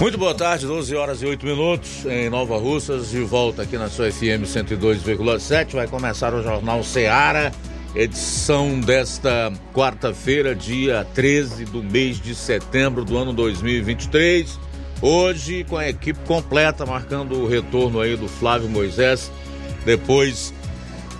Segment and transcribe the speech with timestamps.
[0.00, 3.90] Muito boa tarde, 12 horas e 8 minutos em Nova Russas, de volta aqui na
[3.90, 5.74] sua FM 102,7.
[5.74, 7.52] Vai começar o Jornal Seara,
[7.94, 14.58] edição desta quarta-feira, dia 13 do mês de setembro do ano 2023.
[15.02, 19.30] Hoje com a equipe completa, marcando o retorno aí do Flávio Moisés,
[19.84, 20.54] depois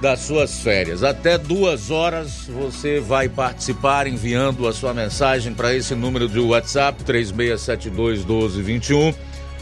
[0.01, 1.03] das suas férias.
[1.03, 7.05] Até duas horas você vai participar enviando a sua mensagem para esse número de WhatsApp
[7.05, 9.13] 3672 1221.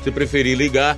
[0.02, 0.96] Se preferir ligar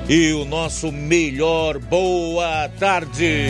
[0.09, 3.49] e o nosso melhor boa tarde.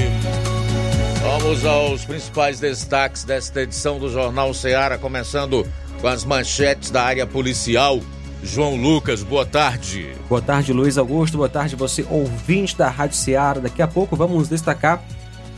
[1.20, 5.66] Vamos aos principais destaques desta edição do Jornal Ceará, começando
[6.00, 8.00] com as manchetes da área policial.
[8.42, 10.12] João Lucas, boa tarde.
[10.28, 11.36] Boa tarde, Luiz Augusto.
[11.36, 13.60] Boa tarde, você ouvinte da Rádio Ceará.
[13.60, 15.02] Daqui a pouco vamos destacar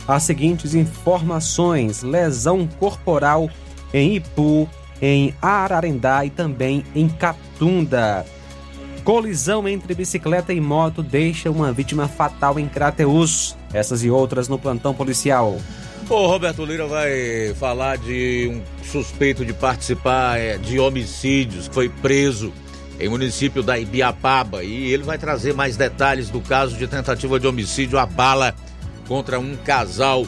[0.07, 3.49] as seguintes informações: lesão corporal
[3.93, 4.67] em Ipu,
[4.99, 8.25] em Ararendá e também em Catunda.
[9.03, 13.55] Colisão entre bicicleta e moto deixa uma vítima fatal em Crateus.
[13.73, 15.59] Essas e outras no plantão policial.
[16.09, 21.89] O Roberto Lira vai falar de um suspeito de participar é, de homicídios que foi
[21.89, 22.51] preso
[22.99, 27.47] em município da Ibiapaba e ele vai trazer mais detalhes do caso de tentativa de
[27.47, 28.53] homicídio a bala
[29.07, 30.27] contra um casal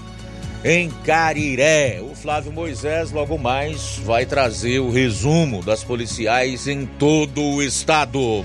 [0.64, 2.00] em Cariré.
[2.02, 8.44] O Flávio Moisés logo mais vai trazer o resumo das policiais em todo o estado.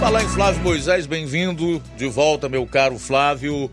[0.00, 3.70] Falar em Flávio Moisés, bem-vindo de volta, meu caro Flávio.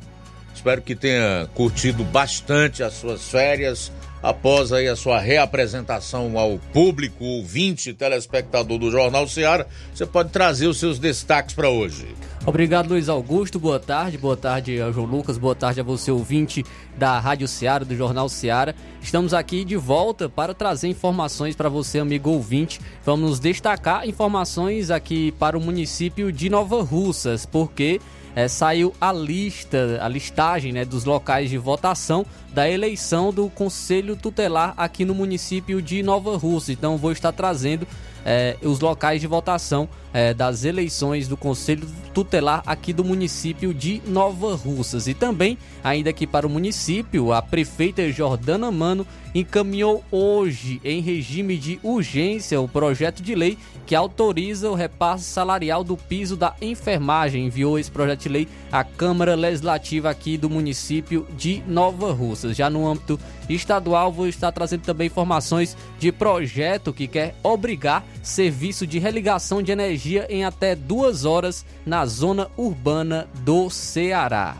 [0.53, 3.91] Espero que tenha curtido bastante as suas férias
[4.23, 9.67] após aí a sua reapresentação ao público, ouvinte, telespectador do Jornal Ceará.
[9.93, 12.07] Você pode trazer os seus destaques para hoje.
[12.47, 13.59] Obrigado, Luiz Augusto.
[13.59, 14.19] Boa tarde.
[14.19, 15.35] Boa tarde João Lucas.
[15.35, 16.63] Boa tarde a você, ouvinte
[16.95, 18.75] da Rádio Ceará, do Jornal Ceará.
[19.01, 22.79] Estamos aqui de volta para trazer informações para você, amigo ouvinte.
[23.03, 27.99] Vamos destacar informações aqui para o município de Nova Russas, porque
[28.35, 32.23] é, saiu a lista, a listagem né, dos locais de votação
[32.53, 36.71] da eleição do Conselho Tutelar aqui no município de Nova Russa.
[36.71, 37.87] Então vou estar trazendo
[38.25, 44.01] é, os locais de votação é, das eleições do Conselho Tutelar aqui do município de
[44.07, 45.07] Nova Russas.
[45.07, 51.57] E também, ainda aqui para o município, a prefeita Jordana Mano encaminhou hoje, em regime
[51.57, 57.45] de urgência, o projeto de lei que autoriza o repasse salarial do piso da enfermagem.
[57.45, 62.55] Enviou esse projeto de lei à Câmara Legislativa aqui do município de Nova Russas.
[62.55, 63.19] Já no âmbito
[63.49, 69.71] estadual, vou estar trazendo também informações de projeto que quer obrigar serviço de religação de
[69.71, 74.57] energia em até duas horas na zona urbana do Ceará.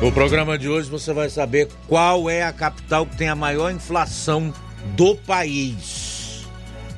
[0.00, 3.70] No programa de hoje você vai saber qual é a capital que tem a maior
[3.70, 4.52] inflação
[4.96, 6.46] do país.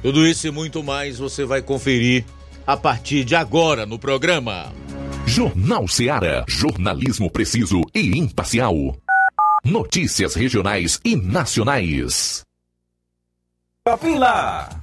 [0.02, 2.24] Tudo isso e muito mais você vai conferir
[2.66, 4.72] a partir de agora no programa.
[5.26, 8.96] Jornal Ceará, jornalismo preciso e imparcial.
[9.64, 12.42] Notícias regionais e nacionais.
[14.18, 14.79] Lá.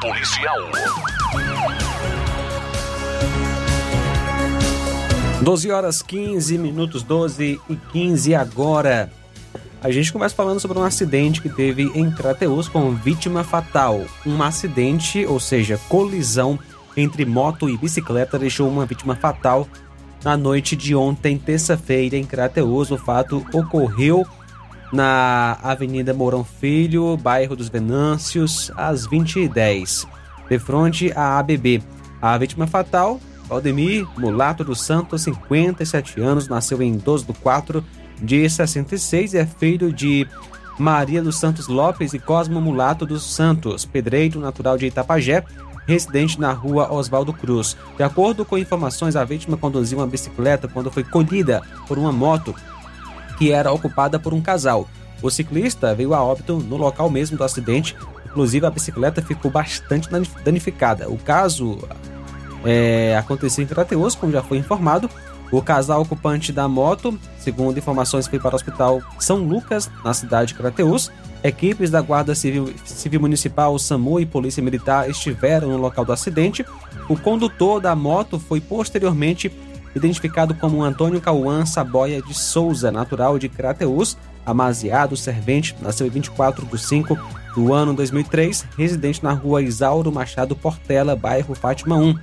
[0.00, 0.56] policial.
[5.42, 9.12] 12 horas 15 minutos, 12 e 15 agora.
[9.82, 14.04] A gente começa falando sobre um acidente que teve em Crateus com vítima fatal.
[14.26, 16.58] Um acidente, ou seja, colisão
[16.96, 19.68] entre moto e bicicleta deixou uma vítima fatal
[20.24, 22.90] na noite de ontem, terça-feira, em Crateus.
[22.90, 24.26] O fato ocorreu
[24.92, 30.06] na Avenida Mourão Filho, bairro dos Venâncios, às 20h10,
[30.48, 31.82] de frente à ABB.
[32.20, 37.84] A vítima fatal, Valdemir Mulato dos Santos, 57 anos, nasceu em 12 de 4
[38.20, 40.26] de 66 e é filho de
[40.78, 45.44] Maria dos Santos Lopes e Cosmo Mulato dos Santos, pedreiro natural de Itapajé,
[45.86, 47.76] residente na rua Oswaldo Cruz.
[47.96, 52.54] De acordo com informações, a vítima conduziu uma bicicleta quando foi colhida por uma moto
[53.38, 54.88] que era ocupada por um casal.
[55.22, 57.96] O ciclista veio a óbito no local mesmo do acidente,
[58.26, 60.08] inclusive a bicicleta ficou bastante
[60.44, 61.08] danificada.
[61.08, 61.78] O caso
[62.64, 65.08] é, aconteceu em Crateus, como já foi informado.
[65.50, 70.48] O casal ocupante da moto, segundo informações, foi para o Hospital São Lucas, na cidade
[70.48, 71.10] de Crateus.
[71.42, 76.66] Equipes da Guarda Civil, Civil Municipal, SAMU e Polícia Militar estiveram no local do acidente.
[77.08, 79.50] O condutor da moto foi posteriormente
[79.94, 86.64] identificado como Antônio Cauã Saboia de Souza, natural de Crateus, amaziado, servente, nasceu em 24
[86.66, 87.18] de 5
[87.54, 92.14] do ano 2003, residente na rua Isauro Machado Portela, bairro Fátima 1.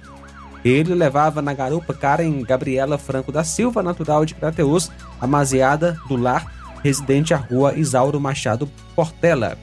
[0.63, 6.51] Ele levava na garupa Karen Gabriela Franco da Silva, natural de Crateus, amaziada do lar,
[6.84, 9.58] residente à rua Isauro Machado Portela.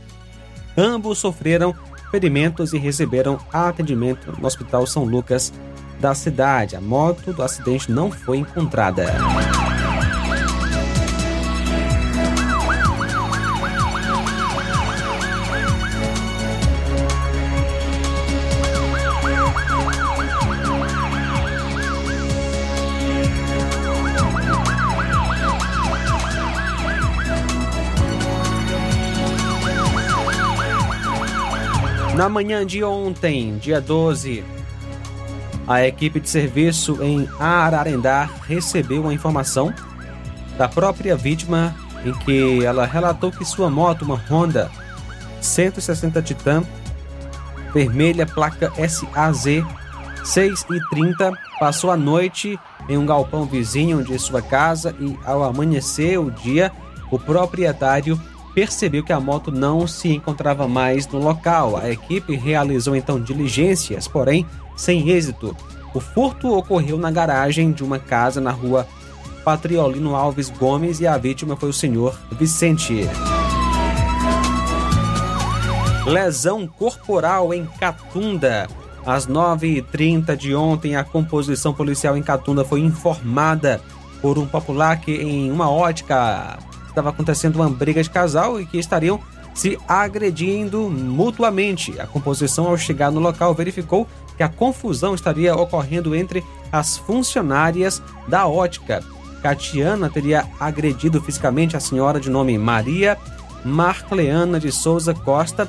[0.76, 1.74] Ambos sofreram
[2.10, 5.52] ferimentos e receberam atendimento no Hospital São Lucas
[6.02, 6.74] da cidade.
[6.74, 9.06] A moto do acidente não foi encontrada.
[32.16, 34.44] Na manhã de ontem, dia 12,
[35.66, 39.72] a equipe de serviço em Ararendá recebeu uma informação
[40.56, 44.70] da própria vítima em que ela relatou que sua moto, uma Honda
[45.40, 46.64] 160 Titan,
[47.72, 49.64] vermelha, placa SAZ
[50.24, 55.42] 6 e 30, passou a noite em um galpão vizinho de sua casa e, ao
[55.42, 56.70] amanhecer o dia,
[57.10, 58.20] o proprietário
[58.54, 61.76] percebeu que a moto não se encontrava mais no local.
[61.76, 65.56] A equipe realizou então diligências, porém sem êxito.
[65.94, 68.86] O furto ocorreu na garagem de uma casa na rua
[69.44, 73.08] Patriolino Alves Gomes e a vítima foi o senhor Vicente.
[76.06, 78.68] Lesão corporal em Catunda.
[79.04, 83.80] Às 9h30 de ontem, a composição policial em Catunda foi informada
[84.20, 86.58] por um popular que em uma ótica
[86.92, 89.20] estava acontecendo uma briga de casal e que estariam
[89.54, 91.98] se agredindo mutuamente.
[92.00, 94.06] A composição, ao chegar no local, verificou
[94.36, 99.02] que a confusão estaria ocorrendo entre as funcionárias da ótica.
[99.42, 103.18] Catiana teria agredido fisicamente a senhora de nome Maria
[103.64, 105.68] Marcleana de Souza Costa,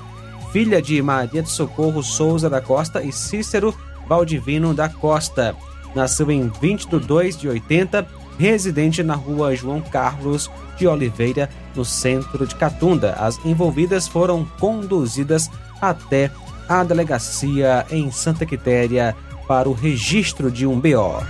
[0.52, 3.76] filha de Maria de Socorro Souza da Costa e Cícero
[4.08, 5.56] Valdivino da Costa.
[5.96, 11.86] Nasceu em 20 de 2 de 80, residente na rua João Carlos de Oliveira, no
[11.86, 13.14] centro de Catunda.
[13.14, 15.50] As envolvidas foram conduzidas
[15.82, 16.32] até
[16.68, 19.16] a delegacia em Santa Quitéria
[19.48, 21.24] para o registro de um BO.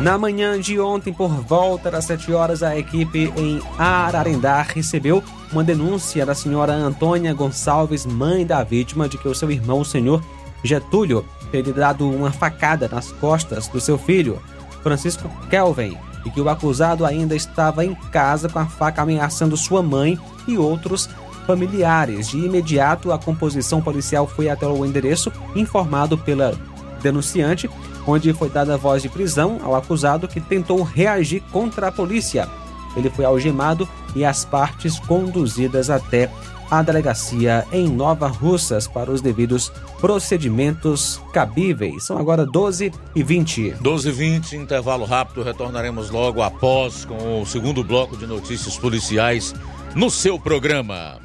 [0.00, 5.64] Na manhã de ontem, por volta das 7 horas, a equipe em Ararendá recebeu uma
[5.64, 10.22] denúncia da senhora Antônia Gonçalves, mãe da vítima, de que o seu irmão, o senhor
[10.62, 14.42] Getúlio, teria dado uma facada nas costas do seu filho,
[14.82, 19.82] Francisco Kelvin, e que o acusado ainda estava em casa com a faca ameaçando sua
[19.82, 21.08] mãe e outros
[21.46, 22.28] familiares.
[22.28, 26.54] De imediato, a composição policial foi até o endereço, informado pela
[27.02, 27.70] denunciante,
[28.06, 32.48] onde foi dada voz de prisão ao acusado que tentou reagir contra a polícia.
[32.96, 36.30] Ele foi algemado e as partes conduzidas até
[36.70, 42.04] a delegacia em Nova Russas para os devidos procedimentos cabíveis.
[42.04, 43.70] São agora 12 e 20.
[43.80, 45.42] 12 e 20, intervalo rápido.
[45.42, 49.54] Retornaremos logo após com o segundo bloco de notícias policiais
[49.94, 51.18] no seu programa.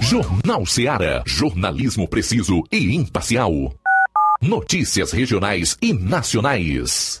[0.00, 1.22] Jornal Seara.
[1.26, 3.52] Jornalismo preciso e imparcial.
[4.40, 7.20] Notícias regionais e nacionais.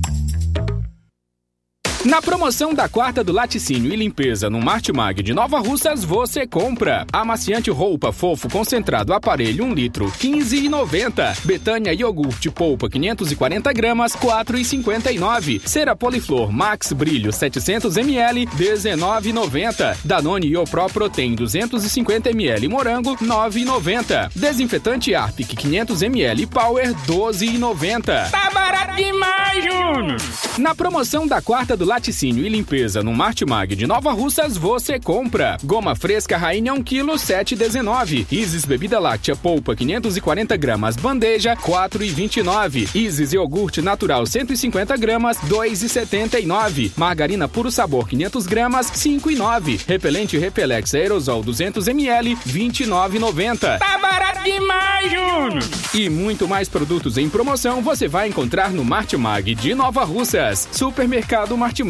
[2.03, 7.05] Na promoção da quarta do laticínio e limpeza no Martimag de Nova Russas, você compra.
[7.13, 11.45] Amaciante roupa fofo concentrado aparelho 1 litro, 15,90.
[11.45, 15.61] Betânia iogurte polpa 540 gramas, 4,59.
[15.63, 19.97] Cera Poliflor Max Brilho 700 ml, 19,90.
[20.03, 24.31] Danone Iopro Protein 250 ml morango, 9,90.
[24.35, 28.31] Desinfetante Arpic 500 ml Power 12,90.
[28.31, 30.17] Tá barato demais, Júnior!
[30.57, 35.57] Na promoção da quarta do laticínio e limpeza no Martimag de Nova Russas, você compra.
[35.61, 38.27] Goma fresca Rainha 1 kg 7,19.
[38.31, 42.95] Isis bebida láctea polpa 540 gramas bandeja 4,29.
[42.95, 46.91] Isis iogurte natural 150 gramas 2,79.
[46.95, 49.81] Margarina puro sabor 500 gramas 5,9.
[49.85, 53.79] Repelente Repelex aerosol 200 ml 29,90.
[53.79, 55.63] Tá barato demais, Júnior!
[55.93, 60.69] E muito mais produtos em promoção você vai encontrar no Martimag de Nova Russas.
[60.71, 61.80] Supermercado Martimag,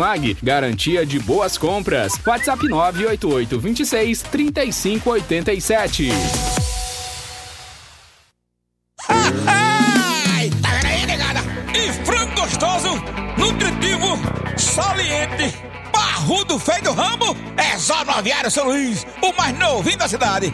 [0.42, 2.14] garantia de boas compras.
[2.26, 6.10] WhatsApp 988 26 3587.
[9.48, 11.40] Ai, tá aí, negada?
[11.74, 12.90] E frango gostoso,
[13.38, 14.18] nutritivo,
[14.58, 15.54] saliente,
[15.92, 20.54] barrudo feio do ramo, é só no Aviário São Luís, o mais novinho da cidade.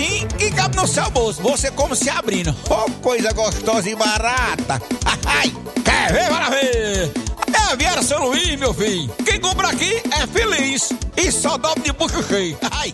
[0.01, 1.41] precinho e cabe no seu bolso.
[1.43, 2.55] Você como se abrindo.
[2.69, 4.81] Oh, coisa gostosa e barata.
[5.25, 5.53] Ai,
[5.83, 6.29] quer ver?
[6.29, 7.11] Bora ver.
[7.53, 9.09] É Aviário São Luís, meu filho.
[9.23, 10.91] Quem compra aqui é feliz.
[11.15, 12.57] E só dobra de bucho cheio.
[12.71, 12.91] Ai.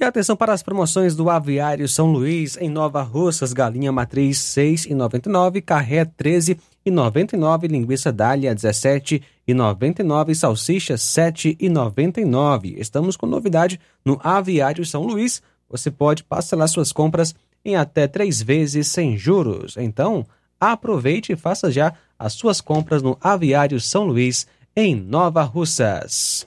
[0.00, 5.62] E atenção para as promoções do Aviário São Luís em Nova Russas, galinha matriz 6,99,
[5.62, 12.74] carré 13,99, linguiça dália 17,99, salsicha 7,99.
[12.78, 15.42] Estamos com novidade no Aviário São Luís.
[15.72, 19.76] Você pode parcelar suas compras em até três vezes sem juros.
[19.78, 20.26] Então,
[20.60, 26.46] aproveite e faça já as suas compras no Aviário São Luís em Nova Russas.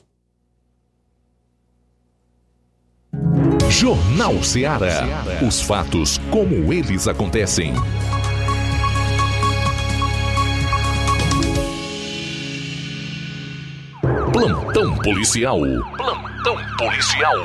[3.70, 5.03] Jornal Ceará.
[5.46, 7.74] Os fatos como eles acontecem.
[14.32, 15.60] Plantão policial.
[15.98, 17.36] Plantão policial.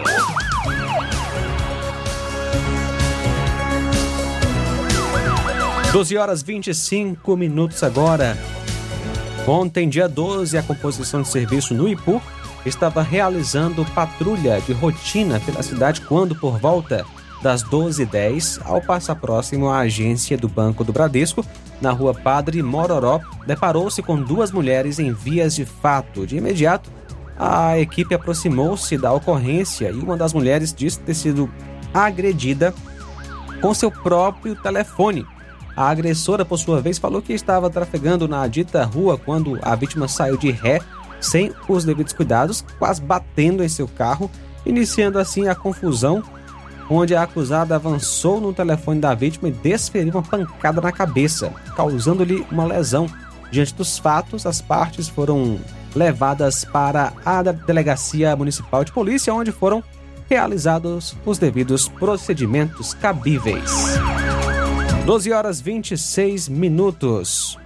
[5.93, 8.39] Doze horas 25 minutos agora.
[9.45, 12.23] Ontem, dia 12, a composição de serviço no Ipu
[12.65, 17.05] estava realizando patrulha de rotina pela cidade quando, por volta
[17.43, 21.45] das 12h10, ao passar próximo à agência do Banco do Bradesco,
[21.81, 26.25] na rua Padre Mororó, deparou-se com duas mulheres em vias de fato.
[26.25, 26.89] De imediato,
[27.37, 31.51] a equipe aproximou-se da ocorrência e uma das mulheres disse ter sido
[31.93, 32.73] agredida
[33.61, 35.27] com seu próprio telefone.
[35.81, 40.07] A agressora, por sua vez, falou que estava trafegando na dita rua quando a vítima
[40.09, 40.79] saiu de ré
[41.23, 44.31] sem os devidos cuidados, quase batendo em seu carro,
[44.67, 46.23] iniciando assim a confusão,
[46.91, 52.47] onde a acusada avançou no telefone da vítima e desferiu uma pancada na cabeça, causando-lhe
[52.53, 53.07] uma lesão.
[53.51, 55.59] Diante dos fatos, as partes foram
[55.95, 59.83] levadas para a delegacia municipal de polícia, onde foram
[60.29, 63.99] realizados os devidos procedimentos cabíveis.
[65.05, 67.59] 12 horas 26 minutos.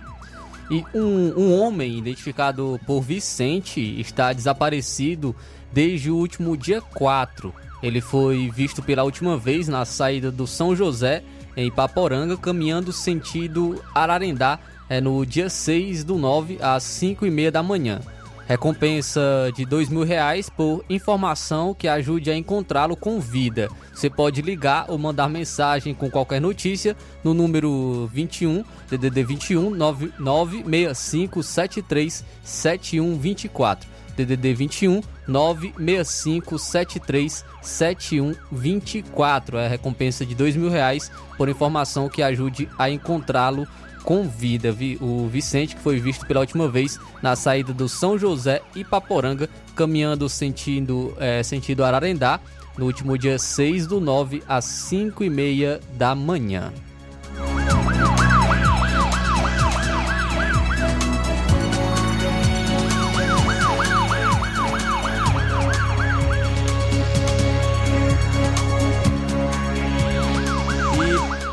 [0.71, 5.35] E um, um homem identificado por Vicente está desaparecido
[5.73, 7.53] desde o último dia 4.
[7.83, 11.23] Ele foi visto pela última vez na saída do São José,
[11.57, 17.53] em Paporanga, caminhando sentido Ararendá, é, no dia 6 do 9, às 5 e meia
[17.53, 18.01] da manhã.
[18.47, 23.71] Recompensa de dois mil reais por informação que ajude a encontrá-lo com vida.
[23.93, 32.25] Você pode ligar ou mandar mensagem com qualquer notícia no número 21 DDD 21 96573
[32.43, 33.95] 7124.
[34.17, 39.59] DDD 21 96573 7124.
[39.59, 43.67] É a recompensa de dois mil reais por informação que ajude a encontrá-lo
[44.05, 44.75] com vida.
[45.01, 49.49] O Vicente, que foi visto pela última vez na saída do São José e Paporanga,
[49.75, 52.39] caminhando sentido, é, sentido Ararendá,
[52.79, 56.73] no último dia 6 do 9, às 5 e meia da manhã.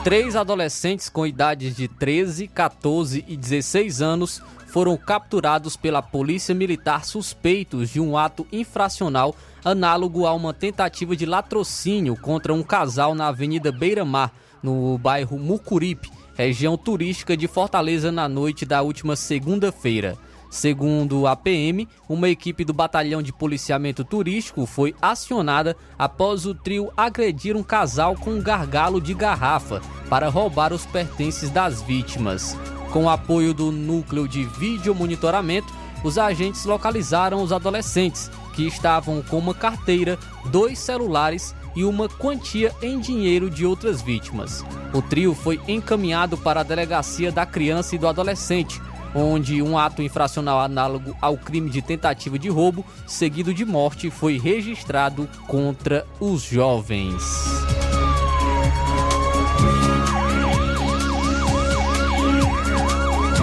[0.04, 7.06] Três adolescentes com idades de 13, 14 e 16 anos foram capturados pela Polícia Militar
[7.06, 13.28] suspeitos de um ato infracional análogo a uma tentativa de latrocínio contra um casal na
[13.28, 14.34] Avenida Beira Mar,
[14.64, 20.18] no bairro Mucuripe, região turística de Fortaleza, na noite da última segunda-feira.
[20.52, 26.92] Segundo a PM, uma equipe do Batalhão de Policiamento Turístico foi acionada após o trio
[26.96, 32.58] agredir um casal com um gargalo de garrafa para roubar os pertences das vítimas.
[32.92, 39.22] Com o apoio do núcleo de vídeo monitoramento, os agentes localizaram os adolescentes, que estavam
[39.22, 44.66] com uma carteira, dois celulares e uma quantia em dinheiro de outras vítimas.
[44.94, 48.82] O trio foi encaminhado para a delegacia da criança e do adolescente,
[49.14, 54.38] onde um ato infracional análogo ao crime de tentativa de roubo, seguido de morte, foi
[54.38, 57.22] registrado contra os jovens.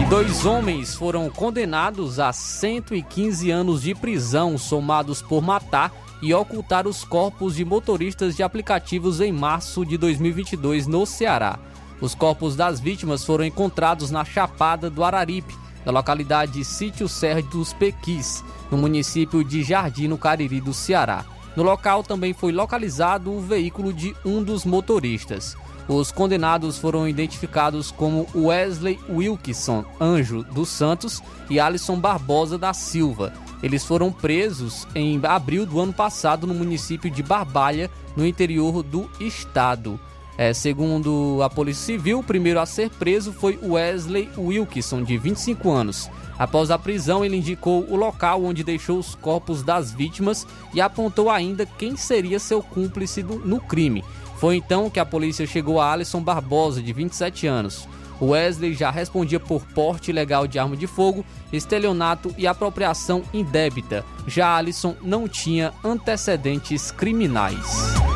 [0.00, 6.86] E dois homens foram condenados a 115 anos de prisão, somados por matar e ocultar
[6.86, 11.58] os corpos de motoristas de aplicativos em março de 2022 no Ceará.
[12.00, 17.72] Os corpos das vítimas foram encontrados na Chapada do Araripe, da localidade Sítio Serra dos
[17.72, 21.24] Pequis, no município de Jardim, no Cariri do Ceará.
[21.56, 25.56] No local também foi localizado o veículo de um dos motoristas.
[25.88, 33.32] Os condenados foram identificados como Wesley Wilkinson Anjo dos Santos e Alisson Barbosa da Silva.
[33.62, 39.10] Eles foram presos em abril do ano passado no município de Barbalha, no interior do
[39.18, 39.98] estado.
[40.38, 45.68] É, segundo a Polícia Civil, o primeiro a ser preso foi Wesley Wilkinson, de 25
[45.68, 46.08] anos.
[46.38, 51.28] Após a prisão, ele indicou o local onde deixou os corpos das vítimas e apontou
[51.28, 54.04] ainda quem seria seu cúmplice no crime.
[54.36, 57.88] Foi então que a polícia chegou a Alisson Barbosa, de 27 anos.
[58.22, 64.04] Wesley já respondia por porte ilegal de arma de fogo, estelionato e apropriação indébita.
[64.24, 68.07] Já Alisson não tinha antecedentes criminais.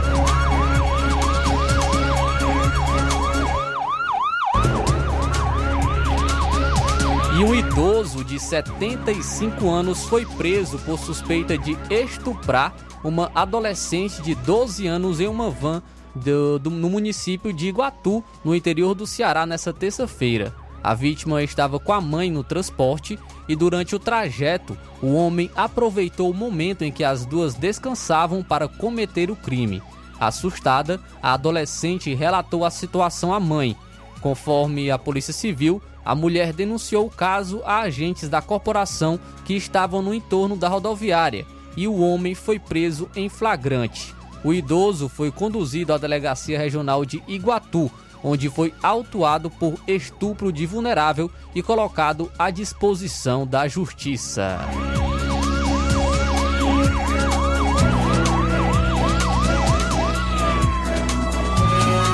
[7.43, 14.87] Um idoso de 75 anos foi preso por suspeita de estuprar uma adolescente de 12
[14.87, 15.83] anos em uma van
[16.15, 20.55] do, do, no município de Iguatu, no interior do Ceará, nessa terça-feira.
[20.85, 26.31] A vítima estava com a mãe no transporte e durante o trajeto, o homem aproveitou
[26.31, 29.83] o momento em que as duas descansavam para cometer o crime.
[30.21, 33.77] Assustada, a adolescente relatou a situação à mãe.
[34.21, 40.03] Conforme a Polícia Civil, a mulher denunciou o caso a agentes da corporação que estavam
[40.03, 44.15] no entorno da rodoviária e o homem foi preso em flagrante.
[44.45, 47.91] O idoso foi conduzido à delegacia regional de Iguatu,
[48.23, 54.59] onde foi autuado por estupro de vulnerável e colocado à disposição da justiça.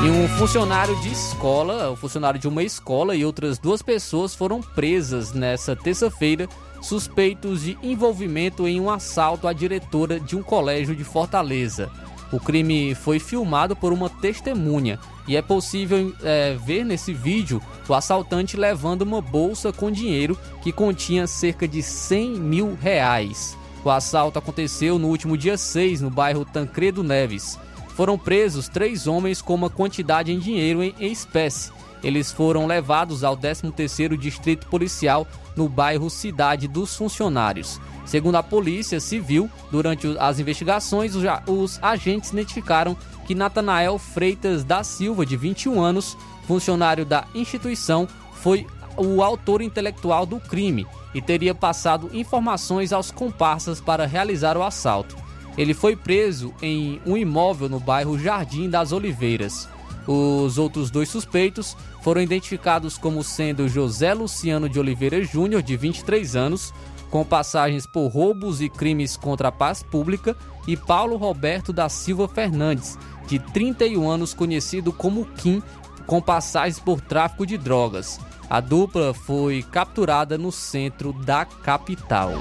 [0.01, 4.61] E um funcionário de escola, um funcionário de uma escola e outras duas pessoas foram
[4.61, 6.49] presas nessa terça-feira,
[6.81, 11.91] suspeitos de envolvimento em um assalto à diretora de um colégio de Fortaleza.
[12.31, 17.93] O crime foi filmado por uma testemunha e é possível é, ver nesse vídeo o
[17.93, 23.59] assaltante levando uma bolsa com dinheiro que continha cerca de 100 mil reais.
[23.85, 27.59] O assalto aconteceu no último dia 6 no bairro Tancredo Neves
[27.99, 31.73] foram presos três homens com uma quantidade em dinheiro em, espécie.
[32.01, 37.81] Eles foram levados ao 13º Distrito Policial no bairro Cidade dos Funcionários.
[38.07, 41.15] Segundo a Polícia Civil, durante as investigações,
[41.49, 48.65] os agentes identificaram que Natanael Freitas da Silva, de 21 anos, funcionário da instituição, foi
[48.97, 55.17] o autor intelectual do crime e teria passado informações aos comparsas para realizar o assalto.
[55.59, 59.69] Ele foi preso em um imóvel no bairro Jardim das Oliveiras.
[60.07, 66.37] Os outros dois suspeitos foram identificados como sendo José Luciano de Oliveira Júnior, de 23
[66.37, 66.73] anos,
[67.11, 72.29] com passagens por roubos e crimes contra a paz pública, e Paulo Roberto da Silva
[72.29, 75.61] Fernandes, de 31 anos, conhecido como Kim,
[76.07, 78.21] com passagens por tráfico de drogas.
[78.49, 82.33] A dupla foi capturada no centro da capital.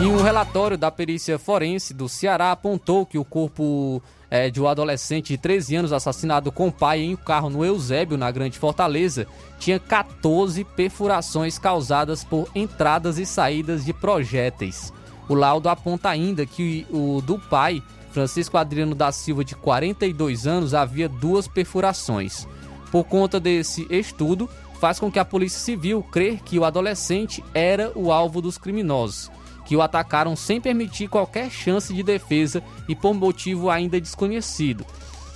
[0.00, 4.68] E um relatório da perícia forense do Ceará apontou que o corpo é, de um
[4.68, 8.60] adolescente de 13 anos assassinado com o pai em um carro no Eusébio, na Grande
[8.60, 9.26] Fortaleza,
[9.58, 14.92] tinha 14 perfurações causadas por entradas e saídas de projéteis.
[15.28, 17.82] O laudo aponta ainda que o do pai,
[18.12, 22.46] Francisco Adriano da Silva, de 42 anos, havia duas perfurações.
[22.92, 24.48] Por conta desse estudo,
[24.80, 29.28] faz com que a Polícia Civil crer que o adolescente era o alvo dos criminosos
[29.68, 34.84] que o atacaram sem permitir qualquer chance de defesa e por motivo ainda desconhecido.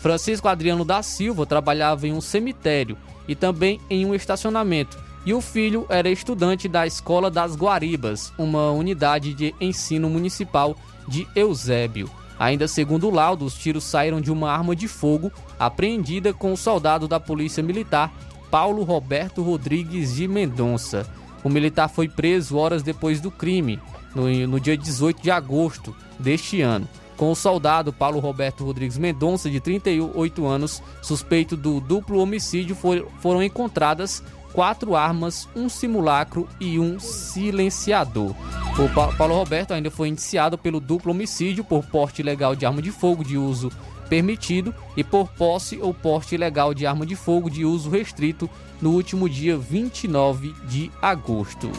[0.01, 2.97] Francisco Adriano da Silva trabalhava em um cemitério
[3.29, 8.71] e também em um estacionamento, e o filho era estudante da Escola das Guaribas, uma
[8.71, 10.75] unidade de ensino municipal
[11.07, 12.11] de Eusébio.
[12.39, 16.57] Ainda segundo o laudo, os tiros saíram de uma arma de fogo apreendida com o
[16.57, 18.11] soldado da Polícia Militar
[18.51, 21.07] Paulo Roberto Rodrigues de Mendonça.
[21.45, 23.79] O militar foi preso horas depois do crime,
[24.15, 26.89] no, no dia 18 de agosto deste ano.
[27.17, 33.07] Com o soldado Paulo Roberto Rodrigues Mendonça, de 38 anos, suspeito do duplo homicídio, for,
[33.21, 34.23] foram encontradas
[34.53, 38.35] quatro armas, um simulacro e um silenciador.
[38.79, 42.83] O pa Paulo Roberto ainda foi indiciado pelo duplo homicídio por porte ilegal de arma
[42.83, 43.71] de fogo de uso
[44.09, 48.49] permitido e por posse ou porte ilegal de arma de fogo de uso restrito
[48.81, 51.71] no último dia 29 de agosto.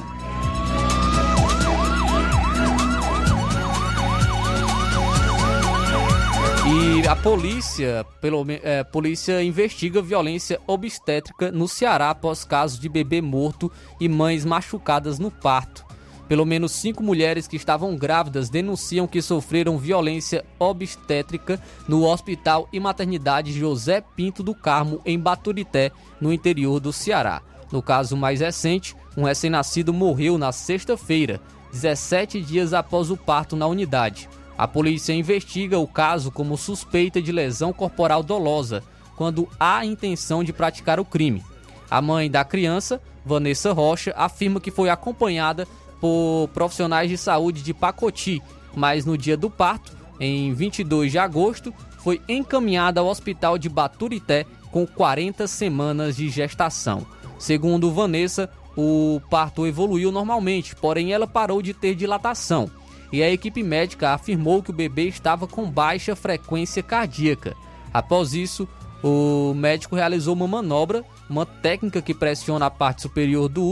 [6.75, 13.21] E a polícia, pelo, é, polícia investiga violência obstétrica no Ceará após casos de bebê
[13.21, 15.85] morto e mães machucadas no parto.
[16.27, 22.79] Pelo menos cinco mulheres que estavam grávidas denunciam que sofreram violência obstétrica no Hospital e
[22.79, 27.43] Maternidade José Pinto do Carmo, em Baturité, no interior do Ceará.
[27.71, 31.39] No caso mais recente, um recém-nascido morreu na sexta-feira,
[31.71, 34.27] 17 dias após o parto na unidade.
[34.57, 38.83] A polícia investiga o caso como suspeita de lesão corporal dolosa,
[39.15, 41.43] quando há intenção de praticar o crime.
[41.89, 45.67] A mãe da criança, Vanessa Rocha, afirma que foi acompanhada
[45.99, 48.41] por profissionais de saúde de Pacoti,
[48.75, 54.45] mas no dia do parto, em 22 de agosto, foi encaminhada ao hospital de Baturité
[54.71, 57.05] com 40 semanas de gestação.
[57.39, 62.69] Segundo Vanessa, o parto evoluiu normalmente, porém ela parou de ter dilatação
[63.13, 67.55] e a equipe médica afirmou que o bebê estava com baixa frequência cardíaca.
[67.93, 68.67] Após isso,
[69.03, 73.63] o médico realizou uma manobra, uma técnica que pressiona a parte superior do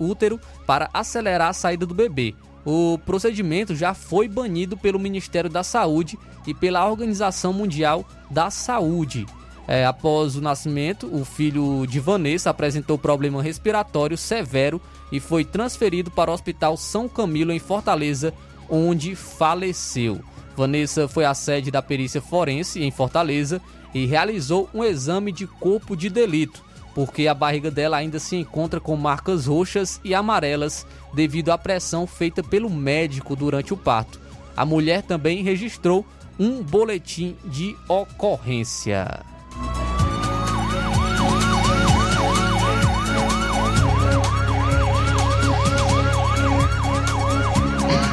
[0.00, 2.34] útero, para acelerar a saída do bebê.
[2.64, 9.26] O procedimento já foi banido pelo Ministério da Saúde e pela Organização Mundial da Saúde.
[9.68, 14.80] É, após o nascimento, o filho de Vanessa apresentou problema respiratório severo
[15.12, 18.32] e foi transferido para o Hospital São Camilo, em Fortaleza,
[18.68, 20.20] onde faleceu.
[20.56, 23.60] Vanessa foi à sede da perícia forense em Fortaleza
[23.94, 28.80] e realizou um exame de corpo de delito, porque a barriga dela ainda se encontra
[28.80, 34.20] com marcas roxas e amarelas devido à pressão feita pelo médico durante o parto.
[34.56, 36.06] A mulher também registrou
[36.38, 39.24] um boletim de ocorrência.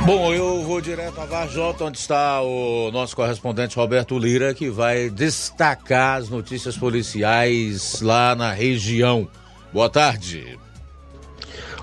[0.06, 5.10] Bom, eu vou direto a Varjota, onde está o nosso correspondente Roberto Lira, que vai
[5.10, 9.30] destacar as notícias policiais lá na região.
[9.72, 10.60] Boa tarde.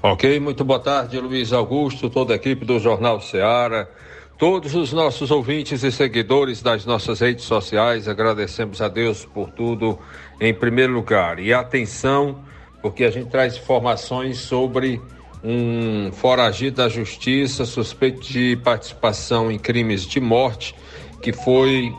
[0.03, 3.89] Ok, muito boa tarde, Luiz Augusto, toda a equipe do Jornal Ceará,
[4.37, 9.99] todos os nossos ouvintes e seguidores das nossas redes sociais, agradecemos a Deus por tudo
[10.39, 11.39] em primeiro lugar.
[11.39, 12.45] E atenção,
[12.83, 15.01] porque a gente traz informações sobre
[15.43, 20.75] um foragido da justiça suspeito de participação em crimes de morte
[21.23, 21.93] que foi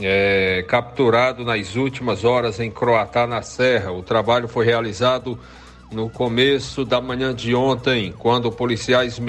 [0.00, 3.92] é, capturado nas últimas horas em Croatá, na Serra.
[3.92, 5.38] O trabalho foi realizado
[5.90, 9.20] no começo da manhã de ontem, quando policiais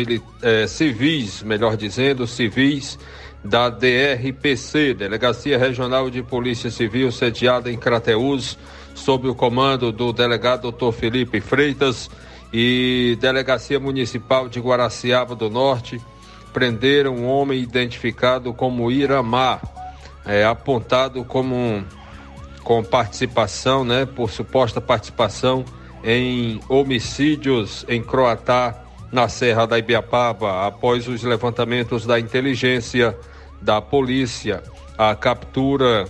[0.41, 2.99] é, civis, melhor dizendo, civis
[3.43, 8.57] da DRPC, Delegacia Regional de Polícia Civil, sediada em Crateús,
[8.93, 10.91] sob o comando do delegado Dr.
[10.91, 12.09] Felipe Freitas,
[12.51, 16.01] e Delegacia Municipal de Guaraciaba do Norte
[16.51, 19.61] prenderam um homem identificado como Iramar,
[20.25, 21.83] é, apontado como
[22.63, 25.63] com participação, né, por suposta participação
[26.03, 33.17] em homicídios em Croatá, na Serra da Ibiapaba, após os levantamentos da inteligência
[33.61, 34.63] da polícia.
[34.97, 36.05] A captura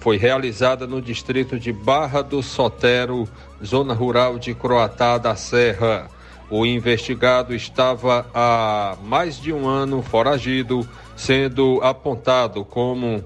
[0.00, 3.28] foi realizada no distrito de Barra do Sotero,
[3.62, 6.08] zona rural de Croatá da Serra.
[6.48, 13.22] O investigado estava há mais de um ano foragido, sendo apontado como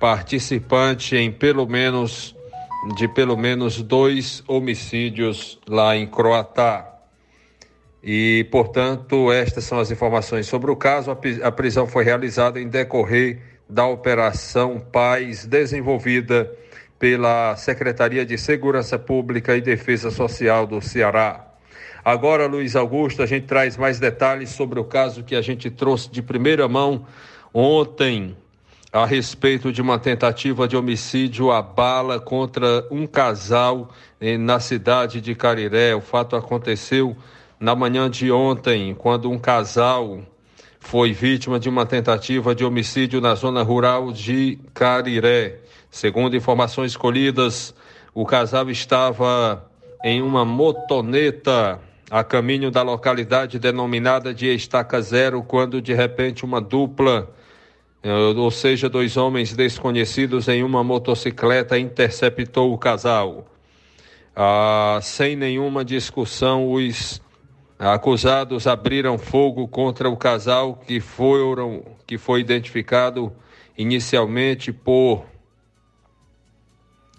[0.00, 2.34] participante em pelo menos
[2.96, 6.92] de pelo menos dois homicídios lá em Croatá.
[8.02, 11.10] E, portanto, estas são as informações sobre o caso.
[11.42, 16.50] A prisão foi realizada em decorrer da Operação Paz, desenvolvida
[16.98, 21.44] pela Secretaria de Segurança Pública e Defesa Social do Ceará.
[22.04, 26.08] Agora, Luiz Augusto, a gente traz mais detalhes sobre o caso que a gente trouxe
[26.08, 27.04] de primeira mão
[27.52, 28.36] ontem
[28.92, 35.20] a respeito de uma tentativa de homicídio à bala contra um casal eh, na cidade
[35.20, 35.94] de Cariré.
[35.94, 37.16] O fato aconteceu
[37.58, 40.20] na manhã de ontem, quando um casal
[40.86, 45.58] foi vítima de uma tentativa de homicídio na zona rural de Cariré.
[45.90, 47.74] Segundo informações colhidas,
[48.14, 49.68] o casal estava
[50.04, 56.60] em uma motoneta a caminho da localidade denominada de Estaca Zero, quando de repente uma
[56.60, 57.34] dupla,
[58.00, 63.44] eh, ou seja, dois homens desconhecidos em uma motocicleta, interceptou o casal.
[64.36, 67.20] Ah, sem nenhuma discussão, os
[67.78, 73.32] acusados abriram fogo contra o casal que foram que foi identificado
[73.76, 75.26] inicialmente por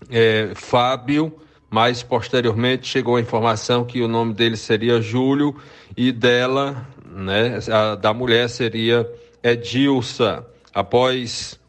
[0.09, 1.39] é, Fábio
[1.69, 5.55] mas posteriormente chegou a informação que o nome dele seria Júlio
[5.95, 9.09] e dela, né, a, da mulher seria
[9.43, 10.45] Edilsa.
[10.73, 11.59] Após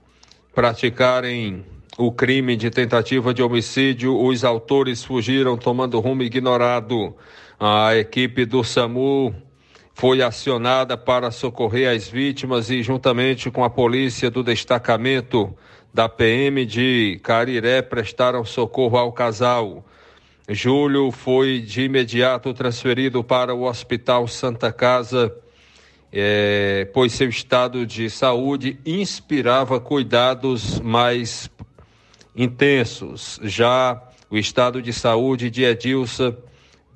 [0.54, 1.64] praticarem
[1.96, 7.14] o crime de tentativa de homicídio, os autores fugiram tomando rumo ignorado.
[7.60, 9.34] A equipe do SAMU
[9.92, 15.52] foi acionada para socorrer as vítimas e, juntamente com a polícia do destacamento
[15.92, 19.84] da PM de Cariré, prestaram socorro ao casal.
[20.48, 25.34] Júlio foi de imediato transferido para o Hospital Santa Casa,
[26.12, 31.50] é, pois seu estado de saúde inspirava cuidados mais
[32.36, 33.40] intensos.
[33.42, 36.36] Já o estado de saúde de Edilson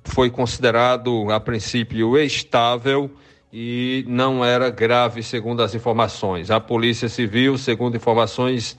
[0.04, 3.10] foi considerado, a princípio, estável
[3.52, 6.50] e não era grave, segundo as informações.
[6.50, 8.78] A Polícia Civil, segundo informações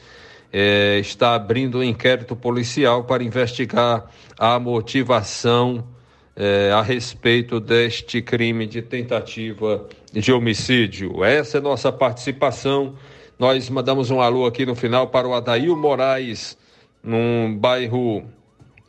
[0.52, 4.06] é, está abrindo um inquérito policial para investigar
[4.38, 5.88] a motivação
[6.36, 11.24] é, a respeito deste crime de tentativa de homicídio.
[11.24, 12.96] Essa é nossa participação.
[13.38, 16.58] Nós mandamos um alô aqui no final para o Adail Moraes,
[17.04, 18.24] num bairro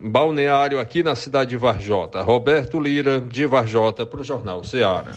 [0.04, 2.22] balneário aqui na cidade de Varjota.
[2.22, 5.12] Roberto Lira, de Varjota, para o Jornal Ceará.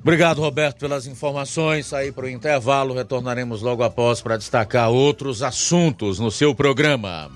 [0.00, 1.92] Obrigado, Roberto, pelas informações.
[1.92, 7.30] Aí para o intervalo, retornaremos logo após para destacar outros assuntos no seu programa.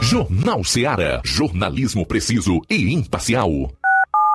[0.00, 1.20] Jornal Seara.
[1.24, 3.50] Jornalismo preciso e imparcial.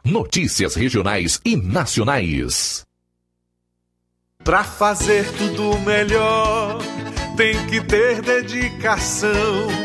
[0.03, 2.86] Notícias regionais e nacionais.
[4.43, 6.77] Para fazer tudo melhor
[7.36, 9.85] tem que ter dedicação.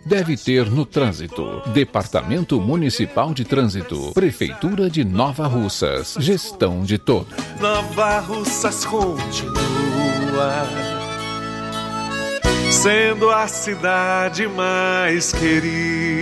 [0.05, 1.61] deve ter no trânsito.
[1.67, 7.33] Departamento Municipal de Trânsito, Prefeitura de Nova Russas, gestão de todos.
[7.59, 10.67] Nova Russas continua
[12.71, 16.21] sendo a cidade mais querida.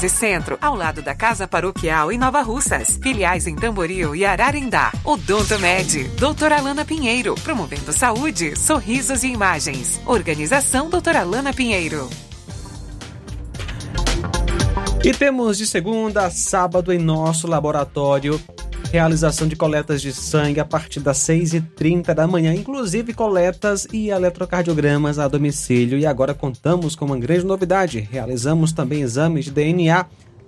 [0.00, 2.98] 13 Centro, ao lado da Casa Paroquial em Nova Russas.
[3.02, 4.90] Filiais em Tamboril e Ararindá.
[5.04, 10.00] Odonto Med, doutora Alana Pinheiro, promovendo saúde, sorrisos e imagens.
[10.06, 12.08] Organização doutora Alana Pinheiro.
[15.04, 18.40] E temos de segunda a sábado em nosso laboratório
[18.90, 25.18] realização de coletas de sangue a partir das 6h30 da manhã, inclusive coletas e eletrocardiogramas
[25.18, 25.98] a domicílio.
[25.98, 30.04] E agora contamos com uma grande novidade: realizamos também exames de DNA,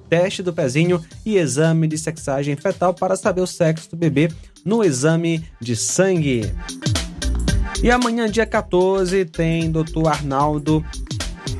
[0.09, 4.29] teste do pezinho e exame de sexagem fetal para saber o sexo do bebê
[4.65, 6.53] no exame de sangue.
[7.81, 10.07] E amanhã, dia 14, tem Dr.
[10.09, 10.85] Arnaldo,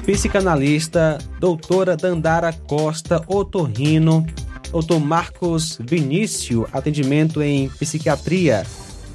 [0.05, 4.25] psicanalista, doutora Dandara Costa, otorrino,
[4.73, 4.99] Dr.
[4.99, 8.65] Marcos Vinícius, atendimento em psiquiatria.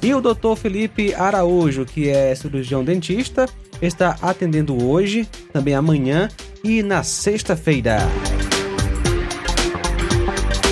[0.00, 0.54] E o Dr.
[0.56, 3.48] Felipe Araújo, que é cirurgião dentista,
[3.82, 6.28] está atendendo hoje, também amanhã
[6.62, 7.98] e na sexta-feira.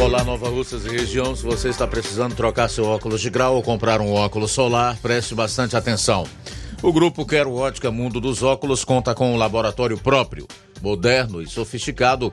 [0.01, 1.35] Olá, Nova Russas e região.
[1.35, 5.35] Se você está precisando trocar seu óculos de grau ou comprar um óculos solar, preste
[5.35, 6.25] bastante atenção.
[6.83, 10.47] O grupo Quero Ótica Mundo dos Óculos conta com um laboratório próprio,
[10.83, 12.33] moderno e sofisticado,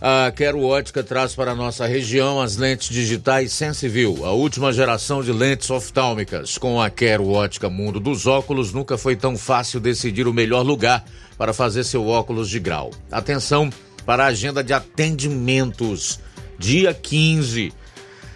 [0.00, 5.22] a Quero Ótica traz para a nossa região as lentes digitais Sensiview, a última geração
[5.22, 6.56] de lentes oftálmicas.
[6.56, 11.04] Com a Quero Ótica Mundo dos Óculos, nunca foi tão fácil decidir o melhor lugar
[11.36, 12.90] para fazer seu óculos de grau.
[13.12, 13.68] Atenção
[14.06, 16.18] para a agenda de atendimentos.
[16.58, 17.70] Dia 15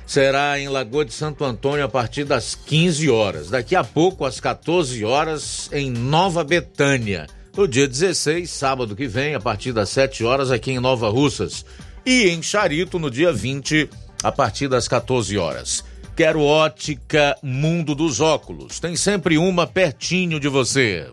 [0.06, 3.48] será em Lagoa de Santo Antônio a partir das 15 horas.
[3.48, 7.26] Daqui a pouco, às 14 horas, em Nova Betânia.
[7.56, 11.64] No dia 16, sábado que vem, a partir das 7 horas, aqui em Nova Russas.
[12.04, 13.88] E em Charito, no dia 20,
[14.24, 15.84] a partir das 14 horas.
[16.16, 18.80] Quero ótica Mundo dos Óculos.
[18.80, 21.06] Tem sempre uma pertinho de você.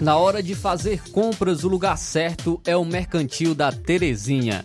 [0.00, 4.64] Na hora de fazer compras, o lugar certo é o Mercantil da Terezinha.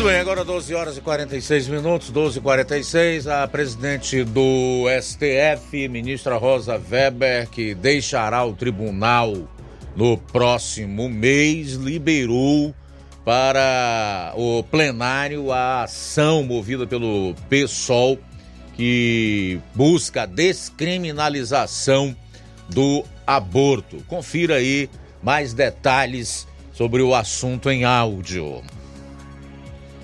[0.00, 5.88] Muito bem, agora 12 horas e 46 minutos, 12 e 46 A presidente do STF,
[5.88, 9.34] ministra Rosa Weber, que deixará o tribunal
[9.94, 12.74] no próximo mês, liberou
[13.26, 18.18] para o plenário a ação movida pelo PSOL
[18.74, 22.16] que busca a descriminalização
[22.70, 23.98] do aborto.
[24.08, 24.88] Confira aí
[25.22, 28.62] mais detalhes sobre o assunto em áudio.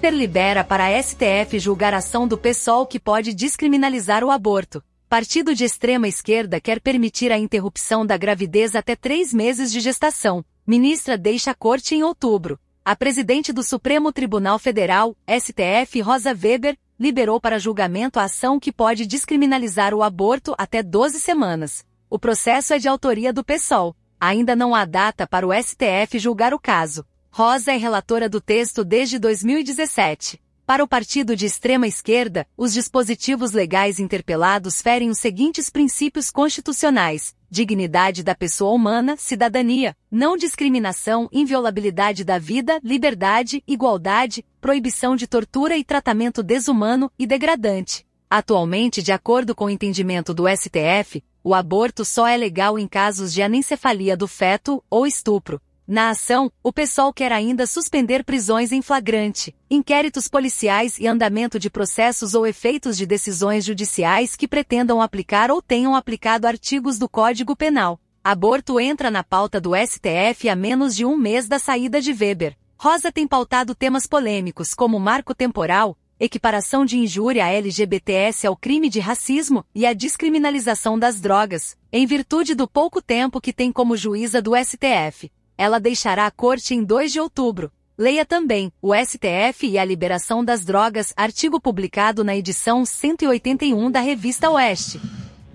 [0.01, 4.85] Ter libera para a STF julgar ação do PSOL que pode descriminalizar o aborto.
[5.09, 10.45] Partido de extrema esquerda quer permitir a interrupção da gravidez até três meses de gestação.
[10.67, 12.59] Ministra deixa a corte em outubro.
[12.85, 18.71] A presidente do Supremo Tribunal Federal, STF, Rosa Weber, liberou para julgamento a ação que
[18.71, 21.85] pode descriminalizar o aborto até 12 semanas.
[22.11, 23.97] O processo é de autoria do PSOL.
[24.21, 27.05] Ainda não há data para o STF julgar o caso.
[27.39, 30.41] Rosa é relatora do texto desde 2017.
[30.65, 37.37] Para o partido de extrema esquerda, os dispositivos legais interpelados ferem os seguintes princípios constitucionais:
[37.51, 45.77] dignidade da pessoa humana, cidadania, não discriminação, inviolabilidade da vida, liberdade, igualdade, proibição de tortura
[45.77, 48.07] e tratamento desumano e degradante.
[48.31, 53.31] Atualmente, de acordo com o entendimento do STF, o aborto só é legal em casos
[53.31, 55.61] de anencefalia do feto ou estupro.
[55.89, 61.71] Na ação, o PSOL quer ainda suspender prisões em flagrante, inquéritos policiais e andamento de
[61.71, 67.55] processos ou efeitos de decisões judiciais que pretendam aplicar ou tenham aplicado artigos do Código
[67.55, 68.01] Penal.
[68.25, 72.57] Aborto entra na pauta do STF há menos de um mês da saída de Weber.
[72.77, 78.89] Rosa tem pautado temas polêmicos como marco temporal, equiparação de injúria a LGBTS ao crime
[78.89, 83.97] de racismo e a descriminalização das drogas, em virtude do pouco tempo que tem como
[83.97, 87.71] juíza do STF ela deixará a corte em 2 de outubro.
[87.99, 94.01] Leia também o STF e a liberação das drogas, artigo publicado na edição 181 da
[94.01, 95.01] revista Oeste.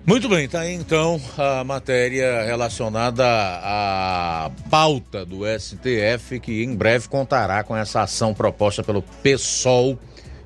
[0.04, 7.06] Muito bem, tá aí então a matéria relacionada à pauta do STF, que em breve
[7.06, 9.96] contará com essa ação proposta pelo PSOL,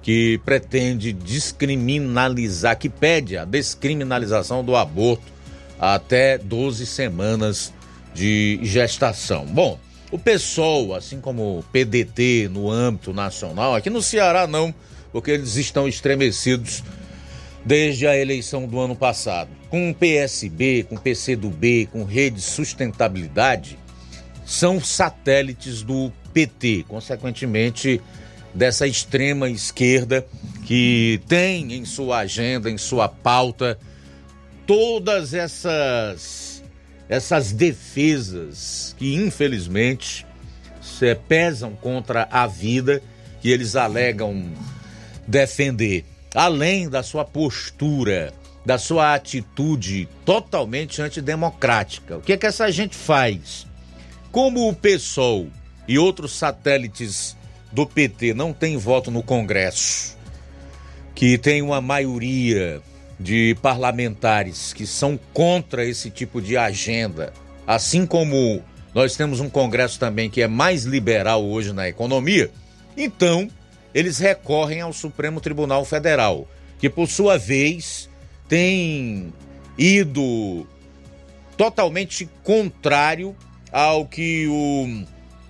[0.02, 5.24] que pretende descriminalizar, que pede a descriminalização do aborto
[5.80, 7.72] até 12 semanas
[8.16, 9.44] de gestação.
[9.44, 9.78] Bom,
[10.10, 14.74] o PSOL, assim como o PDT no âmbito nacional, aqui no Ceará não,
[15.12, 16.82] porque eles estão estremecidos
[17.64, 19.50] desde a eleição do ano passado.
[19.68, 23.78] Com o PSB, com o PCdoB, com Rede Sustentabilidade,
[24.46, 28.00] são satélites do PT, consequentemente
[28.54, 30.26] dessa extrema esquerda
[30.64, 33.78] que tem em sua agenda, em sua pauta,
[34.66, 36.45] todas essas
[37.08, 40.26] essas defesas que infelizmente
[41.28, 43.02] pesam contra a vida
[43.40, 44.50] que eles alegam
[45.26, 46.04] defender,
[46.34, 48.32] além da sua postura,
[48.64, 52.16] da sua atitude totalmente antidemocrática.
[52.16, 53.66] O que é que essa gente faz?
[54.32, 55.48] Como o PSOL
[55.86, 57.36] e outros satélites
[57.72, 60.16] do PT não têm voto no Congresso,
[61.14, 62.80] que tem uma maioria
[63.18, 67.32] de parlamentares que são contra esse tipo de agenda,
[67.66, 68.62] assim como
[68.94, 72.50] nós temos um Congresso também que é mais liberal hoje na economia,
[72.96, 73.48] então
[73.94, 76.46] eles recorrem ao Supremo Tribunal Federal,
[76.78, 78.10] que por sua vez
[78.48, 79.32] tem
[79.78, 80.66] ido
[81.56, 83.34] totalmente contrário
[83.72, 85.04] ao que o,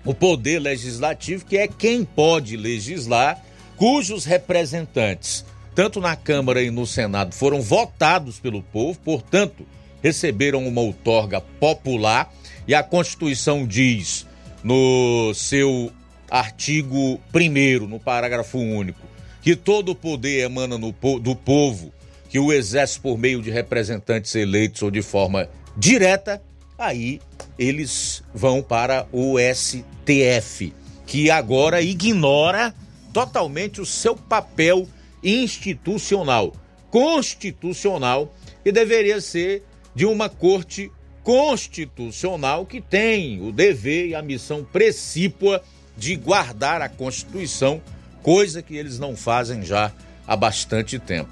[0.09, 3.41] o Poder Legislativo, que é quem pode legislar,
[3.75, 5.45] cujos representantes
[5.77, 9.63] tanto na Câmara e no Senado, foram votados pelo povo, portanto,
[10.01, 12.33] receberam uma outorga popular
[12.67, 14.25] e a Constituição diz
[14.63, 15.91] no seu
[16.31, 18.99] artigo 1, no parágrafo único,
[19.39, 21.93] que todo o poder emana do povo,
[22.27, 25.47] que o exerce por meio de representantes eleitos ou de forma
[25.77, 26.41] direta,
[26.75, 27.21] aí
[27.55, 30.73] eles vão para o STF,
[31.05, 32.73] que agora ignora
[33.13, 34.87] totalmente o seu papel
[35.27, 36.53] institucional,
[36.89, 39.63] constitucional, e deveria ser
[39.93, 40.89] de uma corte
[41.23, 45.61] constitucional que tem o dever e a missão precípua
[45.97, 47.81] de guardar a Constituição,
[48.23, 49.91] coisa que eles não fazem já
[50.25, 51.29] há bastante tempo.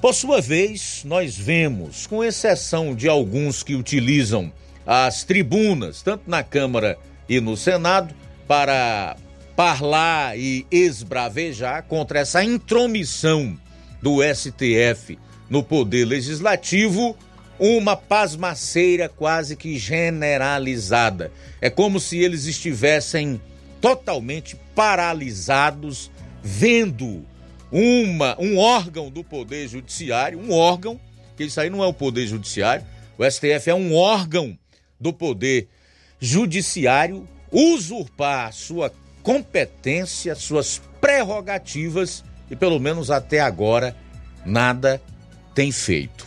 [0.00, 4.52] Por sua vez, nós vemos, com exceção de alguns que utilizam
[4.86, 8.14] as tribunas, tanto na Câmara e no Senado,
[8.46, 9.16] para
[9.56, 13.58] parlar e esbravejar contra essa intromissão
[14.02, 17.16] do STF no poder legislativo,
[17.58, 21.30] uma pasmaceira quase que generalizada.
[21.60, 23.40] É como se eles estivessem
[23.80, 26.10] totalmente paralisados
[26.42, 27.24] vendo
[27.70, 31.00] uma um órgão do poder judiciário, um órgão,
[31.36, 32.84] que isso aí não é o poder judiciário,
[33.16, 34.58] o STF é um órgão
[34.98, 35.68] do poder
[36.18, 38.90] judiciário usurpar sua
[39.24, 43.96] competência, suas prerrogativas e, pelo menos até agora,
[44.44, 45.00] nada
[45.54, 46.26] tem feito.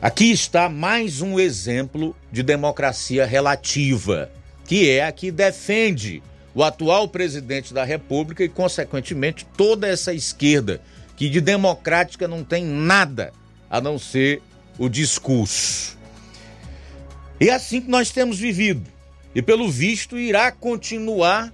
[0.00, 4.30] Aqui está mais um exemplo de democracia relativa,
[4.64, 6.22] que é a que defende
[6.54, 10.80] o atual presidente da República e, consequentemente, toda essa esquerda
[11.16, 13.32] que de democrática não tem nada
[13.68, 14.40] a não ser
[14.78, 15.98] o discurso.
[17.40, 18.88] E é assim que nós temos vivido.
[19.34, 21.52] E pelo visto irá continuar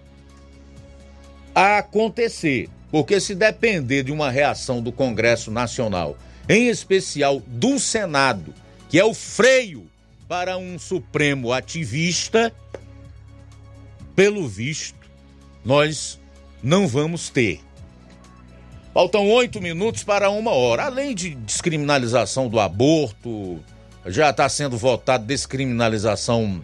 [1.57, 2.69] a acontecer.
[2.91, 8.55] Porque se depender de uma reação do Congresso Nacional, em especial do Senado,
[8.91, 9.87] que é o freio
[10.29, 12.53] para um Supremo ativista,
[14.15, 14.99] pelo visto,
[15.65, 16.21] nós
[16.63, 17.61] não vamos ter.
[18.93, 20.85] Faltam oito minutos para uma hora.
[20.85, 23.63] Além de descriminalização do aborto,
[24.07, 26.63] já está sendo votado descriminalização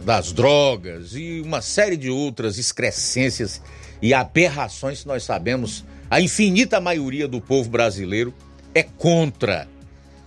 [0.00, 3.60] das drogas e uma série de outras excrescências
[4.00, 8.32] e aberrações que nós sabemos, a infinita maioria do povo brasileiro
[8.74, 9.68] é contra.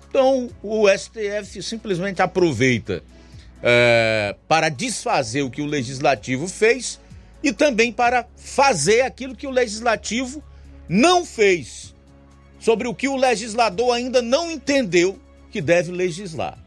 [0.10, 3.04] Então o STF simplesmente aproveita
[3.62, 7.00] é, para desfazer o que o legislativo fez
[7.44, 10.44] e também para fazer aquilo que o legislativo
[10.88, 11.94] não fez,
[12.60, 15.20] sobre o que o legislador ainda não entendeu
[15.52, 16.58] que deve legislar.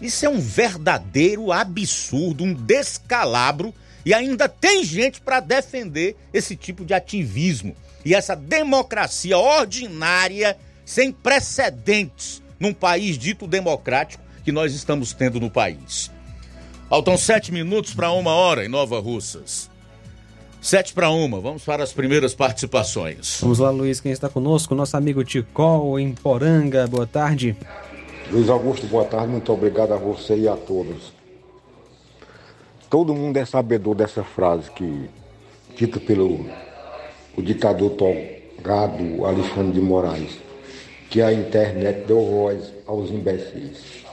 [0.00, 3.74] Isso é um verdadeiro absurdo, um descalabro
[4.04, 7.74] e ainda tem gente para defender esse tipo de ativismo
[8.04, 15.50] e essa democracia ordinária sem precedentes num país dito democrático que nós estamos tendo no
[15.50, 16.10] país.
[16.88, 19.70] Faltam sete minutos para uma hora em Nova Russas.
[20.60, 23.38] Sete para uma, vamos para as primeiras participações.
[23.40, 24.74] Vamos lá, Luiz, quem está conosco?
[24.74, 27.56] Nosso amigo Ticol, em Poranga, boa tarde.
[28.30, 31.12] Luiz Augusto, boa tarde, muito obrigado a você e a todos.
[32.90, 35.08] Todo mundo é sabedor dessa frase que
[35.76, 36.44] dita pelo
[37.36, 40.36] o ditador togado Alexandre de Moraes,
[41.08, 44.04] que a internet deu voz aos imbecis.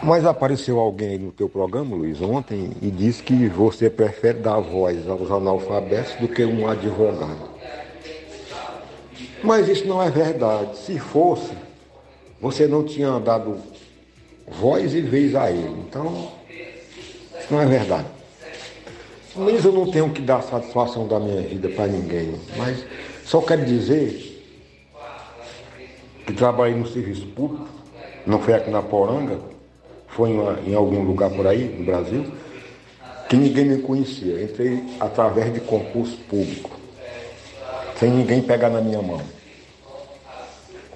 [0.00, 5.08] Mas apareceu alguém no teu programa, Luiz, ontem, e disse que você prefere dar voz
[5.08, 7.48] aos analfabetos do que um advogado.
[9.42, 10.78] Mas isso não é verdade.
[10.78, 11.50] Se fosse,
[12.40, 13.56] você não tinha dado
[14.52, 15.84] voz e vez a ele.
[15.88, 16.32] Então,
[17.38, 18.06] isso não é verdade.
[19.36, 22.34] Mas eu não tenho que dar satisfação da minha vida para ninguém.
[22.56, 22.84] Mas
[23.24, 24.44] só quero dizer
[26.26, 27.68] que trabalhei no serviço público,
[28.26, 29.38] não foi aqui na Poranga,
[30.08, 32.26] foi em, em algum lugar por aí, no Brasil,
[33.28, 34.42] que ninguém me conhecia.
[34.42, 36.70] Entrei através de concurso público,
[37.96, 39.20] sem ninguém pegar na minha mão.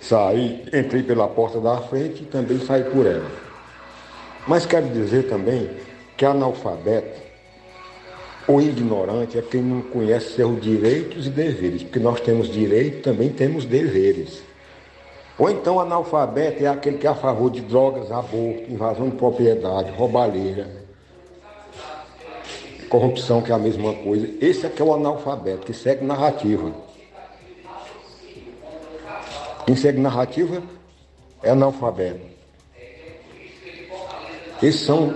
[0.00, 3.41] Saí, entrei pela porta da frente e também saí por ela.
[4.46, 5.70] Mas quero dizer também
[6.16, 7.20] que analfabeto
[8.46, 13.28] ou ignorante é quem não conhece seus direitos e deveres, porque nós temos direitos também
[13.28, 14.42] temos deveres.
[15.38, 19.90] Ou então analfabeto é aquele que é a favor de drogas, aborto, invasão de propriedade,
[19.92, 20.68] roubalheira,
[22.88, 24.28] corrupção, que é a mesma coisa.
[24.40, 26.72] Esse é que é o analfabeto, que segue narrativa.
[29.64, 30.62] Quem segue narrativa
[31.42, 32.31] é analfabeto.
[34.62, 35.12] Esses são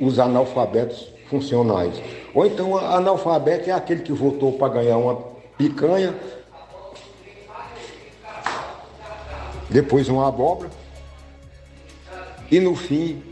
[0.00, 2.00] os analfabetos funcionais.
[2.34, 5.16] Ou então analfabeto é aquele que votou para ganhar uma
[5.58, 6.14] picanha,
[9.68, 10.70] depois uma abóbora
[12.50, 13.22] e no fim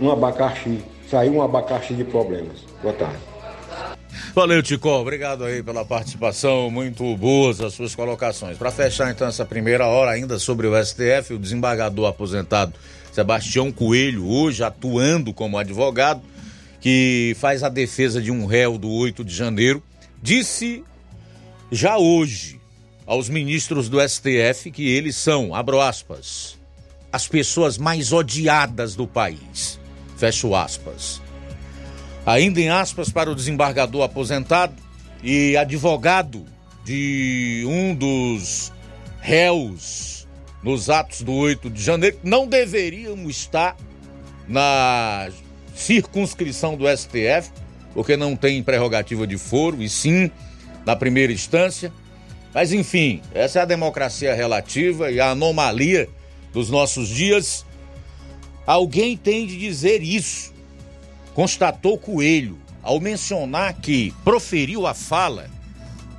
[0.00, 0.82] um abacaxi.
[1.10, 2.58] Saiu um abacaxi de problemas.
[2.82, 3.18] Boa tarde.
[4.34, 4.88] Valeu, Tico.
[4.88, 6.70] Obrigado aí pela participação.
[6.70, 8.58] Muito boas as suas colocações.
[8.58, 12.74] Para fechar então essa primeira hora ainda sobre o STF, o desembargador aposentado
[13.16, 16.20] Sebastião Coelho, hoje atuando como advogado,
[16.82, 19.82] que faz a defesa de um réu do 8 de janeiro,
[20.22, 20.84] disse
[21.72, 22.60] já hoje
[23.06, 26.58] aos ministros do STF que eles são, abro aspas,
[27.10, 29.80] as pessoas mais odiadas do país.
[30.18, 31.22] Fecho aspas.
[32.26, 34.74] Ainda em aspas para o desembargador aposentado
[35.22, 36.44] e advogado
[36.84, 38.70] de um dos
[39.22, 40.15] réus
[40.66, 43.76] nos atos do 8 de janeiro, não deveriam estar
[44.48, 45.28] na
[45.76, 47.52] circunscrição do STF,
[47.94, 50.28] porque não tem prerrogativa de foro, e sim
[50.84, 51.92] na primeira instância.
[52.52, 56.08] Mas enfim, essa é a democracia relativa e a anomalia
[56.52, 57.64] dos nossos dias.
[58.66, 60.52] Alguém tem de dizer isso
[61.32, 65.48] constatou Coelho ao mencionar que proferiu a fala,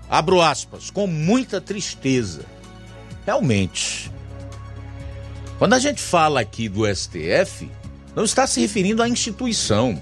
[0.09, 2.45] abro aspas, com muita tristeza.
[3.25, 4.09] Realmente,
[5.57, 7.69] quando a gente fala aqui do STF,
[8.15, 10.01] não está se referindo à instituição.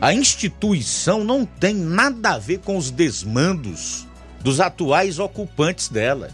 [0.00, 4.06] A instituição não tem nada a ver com os desmandos
[4.40, 6.30] dos atuais ocupantes dela.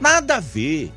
[0.00, 0.92] Nada a ver.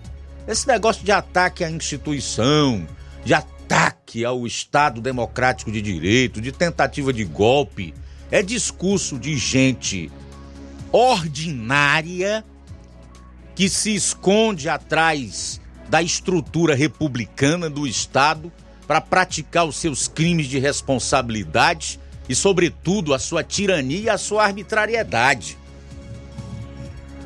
[0.47, 2.87] Esse negócio de ataque à instituição,
[3.23, 7.93] de ataque ao Estado Democrático de Direito, de tentativa de golpe,
[8.29, 10.11] é discurso de gente
[10.91, 12.45] ordinária
[13.55, 15.59] que se esconde atrás
[15.89, 18.51] da estrutura republicana do Estado
[18.87, 24.45] para praticar os seus crimes de responsabilidade e, sobretudo, a sua tirania e a sua
[24.45, 25.57] arbitrariedade.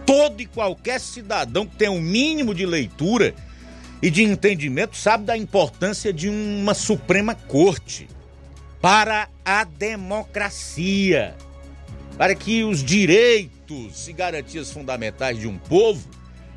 [0.06, 3.34] Todo e qualquer cidadão que tenha um mínimo de leitura
[4.02, 8.08] e de entendimento sabe da importância de uma Suprema Corte
[8.82, 11.36] para a democracia,
[12.18, 16.08] para que os direitos e garantias fundamentais de um povo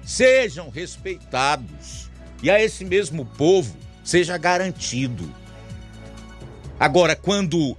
[0.04, 2.10] sejam respeitados
[2.42, 5.28] e a esse mesmo povo seja garantido.
[6.78, 7.76] Agora, quando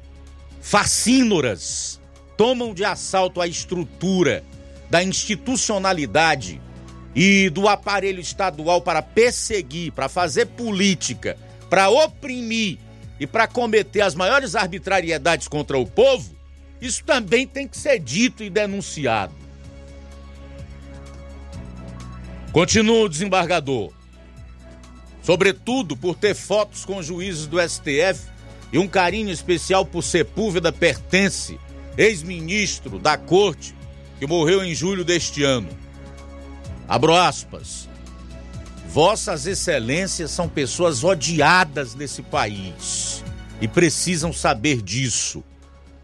[0.61, 1.99] facínoras
[2.37, 4.43] tomam de assalto a estrutura
[4.89, 6.61] da institucionalidade
[7.15, 11.37] e do aparelho estadual para perseguir, para fazer política,
[11.69, 12.77] para oprimir
[13.19, 16.35] e para cometer as maiores arbitrariedades contra o povo,
[16.81, 19.42] isso também tem que ser dito e denunciado.
[22.53, 23.91] Continua o desembargador.
[25.23, 28.27] Sobretudo por ter fotos com juízes do STF
[28.71, 31.59] e um carinho especial por Sepúlveda Pertence,
[31.97, 33.73] ex-ministro da corte,
[34.19, 35.69] que morreu em julho deste ano.
[36.87, 37.89] Abro aspas.
[38.87, 43.23] Vossas excelências são pessoas odiadas nesse país
[43.59, 45.43] e precisam saber disso.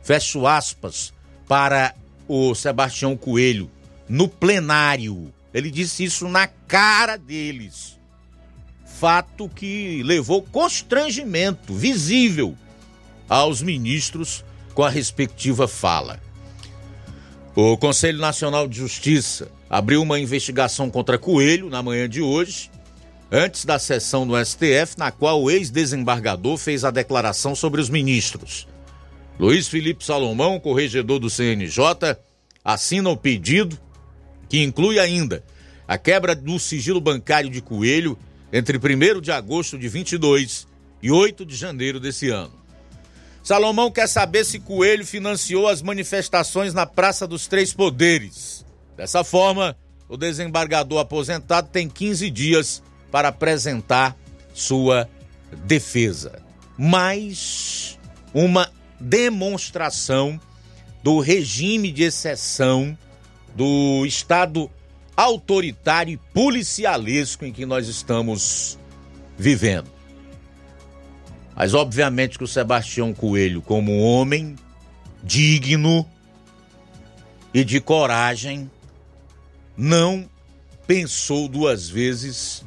[0.02, 1.14] Fecho aspas
[1.48, 1.94] para
[2.28, 3.70] o Sebastião Coelho
[4.08, 5.32] no plenário.
[5.54, 8.00] Ele disse isso na cara deles.
[8.86, 12.56] Fato que levou constrangimento visível
[13.28, 14.44] aos ministros
[14.74, 16.20] com a respectiva fala.
[17.56, 22.72] O Conselho Nacional de Justiça abriu uma investigação contra Coelho na manhã de hoje,
[23.32, 28.68] antes da sessão no STF, na qual o ex-desembargador fez a declaração sobre os ministros.
[29.40, 32.18] Luiz Felipe Salomão, corregedor do CNJ,
[32.64, 33.78] assina o pedido,
[34.50, 35.44] que inclui ainda
[35.88, 38.18] a quebra do sigilo bancário de Coelho
[38.52, 40.68] entre 1 de agosto de 22
[41.02, 42.60] e 8 de janeiro desse ano.
[43.42, 48.66] Salomão quer saber se Coelho financiou as manifestações na Praça dos Três Poderes.
[48.98, 49.78] Dessa forma,
[50.08, 54.16] o desembargador aposentado tem 15 dias para apresentar
[54.54, 55.10] sua
[55.66, 56.42] defesa.
[56.78, 57.98] Mais
[58.34, 58.70] uma
[59.00, 60.40] demonstração
[61.02, 62.98] do regime de exceção
[63.56, 64.70] do Estado
[65.16, 68.80] autoritário e policialesco em que nós estamos
[69.38, 69.90] vivendo.
[71.56, 74.56] Mas obviamente que o Sebastião Coelho, como homem
[75.22, 76.08] digno
[77.54, 78.72] e de coragem,
[79.76, 80.30] não
[80.88, 82.64] pensou duas vezes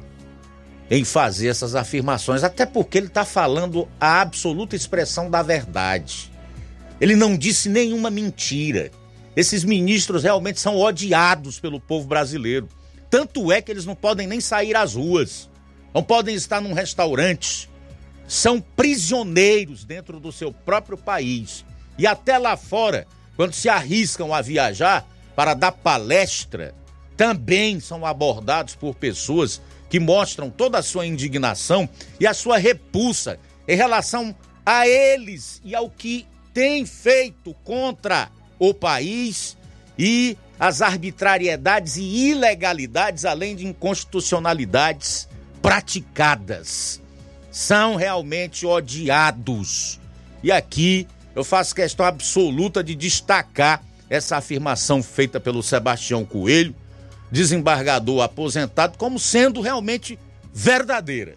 [0.89, 6.31] em fazer essas afirmações, até porque ele está falando a absoluta expressão da verdade.
[7.01, 8.91] Ele não disse nenhuma mentira.
[9.35, 12.69] Esses ministros realmente são odiados pelo povo brasileiro.
[13.09, 15.49] Tanto é que eles não podem nem sair às ruas,
[15.93, 17.69] não podem estar num restaurante,
[18.27, 21.65] são prisioneiros dentro do seu próprio país.
[21.97, 26.73] E até lá fora, quando se arriscam a viajar para dar palestra,
[27.17, 31.87] também são abordados por pessoas que mostram toda a sua indignação
[32.19, 38.73] e a sua repulsa em relação a eles e ao que tem feito contra o
[38.73, 39.57] país
[39.97, 45.27] e as arbitrariedades e ilegalidades, além de inconstitucionalidades
[45.61, 47.03] praticadas
[47.53, 49.99] são realmente odiados.
[50.41, 56.75] E aqui eu faço questão absoluta de destacar essa afirmação feita pelo Sebastião Coelho,
[57.31, 60.17] desembargador aposentado, como sendo realmente
[60.51, 61.35] verdadeira.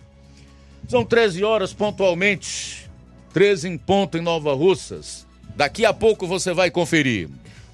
[0.88, 2.90] São 13 horas pontualmente,
[3.34, 5.25] 13 em ponto em Nova Russas.
[5.56, 7.28] Daqui a pouco você vai conferir.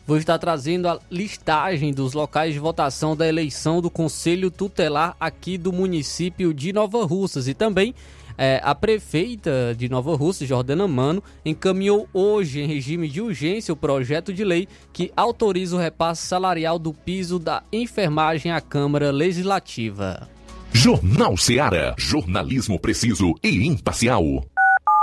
[0.06, 5.58] Vou estar trazendo a listagem dos locais de votação da eleição do Conselho Tutelar aqui
[5.58, 7.94] do município de Nova Russas e também
[8.36, 13.76] é, a prefeita de Nova Rússia, Jordana Mano, encaminhou hoje em regime de urgência o
[13.76, 20.28] projeto de lei que autoriza o repasse salarial do piso da enfermagem à Câmara Legislativa.
[20.72, 21.94] Jornal Seara.
[21.98, 24.24] Jornalismo preciso e imparcial.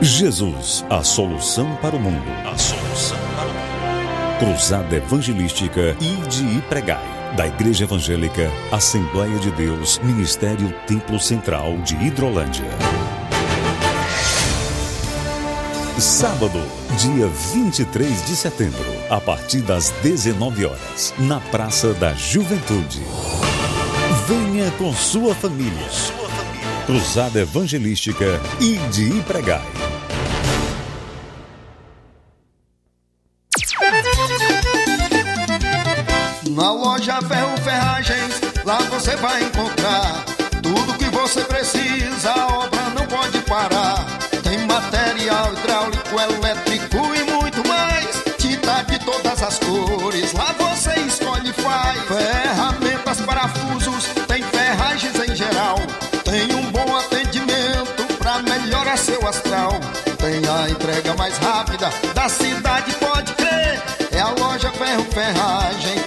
[0.00, 2.28] Jesus, a solução para o mundo.
[2.44, 3.72] A solução para o mundo.
[4.38, 7.04] Cruzada Evangelística Ide e Pregai.
[7.36, 12.68] Da Igreja Evangélica Assembleia de Deus, Ministério Templo Central de Hidrolândia.
[15.98, 16.60] Sábado,
[16.96, 23.02] dia 23 de setembro, a partir das 19 horas, na Praça da Juventude.
[24.26, 25.88] Venha com sua família.
[26.84, 29.62] Cruzada Evangelística e de Pregai.
[36.50, 40.24] Na loja Ferro Ferragens, lá você vai encontrar
[40.62, 44.04] tudo que você precisa, a obra não pode parar.
[44.42, 44.66] Tem
[45.12, 48.22] material hidráulico, elétrico e muito mais.
[48.38, 51.98] Tinta de todas as cores, lá você escolhe e faz.
[52.08, 55.76] Ferramentas, parafusos, tem ferragens em geral.
[56.24, 58.02] Tem um bom atendimento
[59.02, 59.72] seu astral.
[60.18, 63.82] Tem a entrega mais rápida da cidade, pode crer.
[64.12, 66.01] É a loja Ferro Ferragem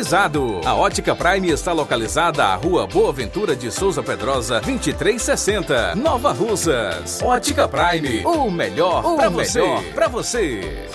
[0.65, 7.21] A Ótica Prime está localizada à Rua Boa Ventura de Souza Pedrosa, 2360, Nova Russas.
[7.21, 9.61] Ótica Prime, o melhor O para melhor você.
[9.93, 10.87] Para você.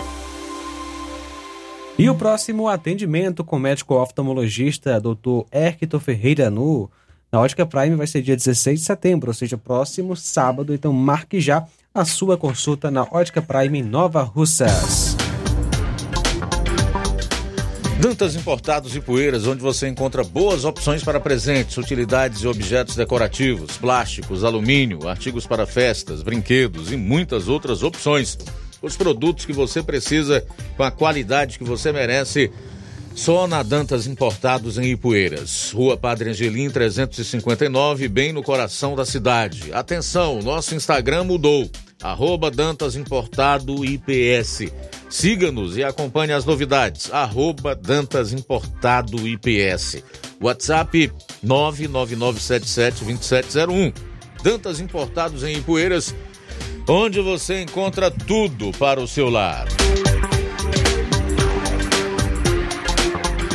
[1.96, 5.46] E o próximo atendimento com o médico oftalmologista Dr.
[5.52, 6.90] Herquito Ferreira no
[7.30, 10.74] na Ótica Prime vai ser dia 16 de setembro, ou seja, próximo sábado.
[10.74, 15.16] Então marque já a sua consulta na Ótica Prime em Nova Russas.
[17.98, 23.78] Dantas Importados e Poeiras, onde você encontra boas opções para presentes, utilidades e objetos decorativos,
[23.78, 28.36] plásticos, alumínio, artigos para festas, brinquedos e muitas outras opções.
[28.82, 32.52] Os produtos que você precisa com a qualidade que você merece.
[33.16, 35.72] Só na Dantas Importados em Ipueiras.
[35.72, 39.72] Rua Padre Angelim 359, bem no coração da cidade.
[39.72, 41.66] Atenção, nosso Instagram mudou.
[42.02, 44.70] Arroba Dantas Importado IPS.
[45.08, 47.10] Siga-nos e acompanhe as novidades.
[47.10, 50.04] Arroba Dantas Importado IPS.
[50.38, 51.10] WhatsApp
[51.44, 53.94] 999772701.
[54.42, 56.14] Dantas Importados em Ipueiras,
[56.86, 59.66] onde você encontra tudo para o seu lar.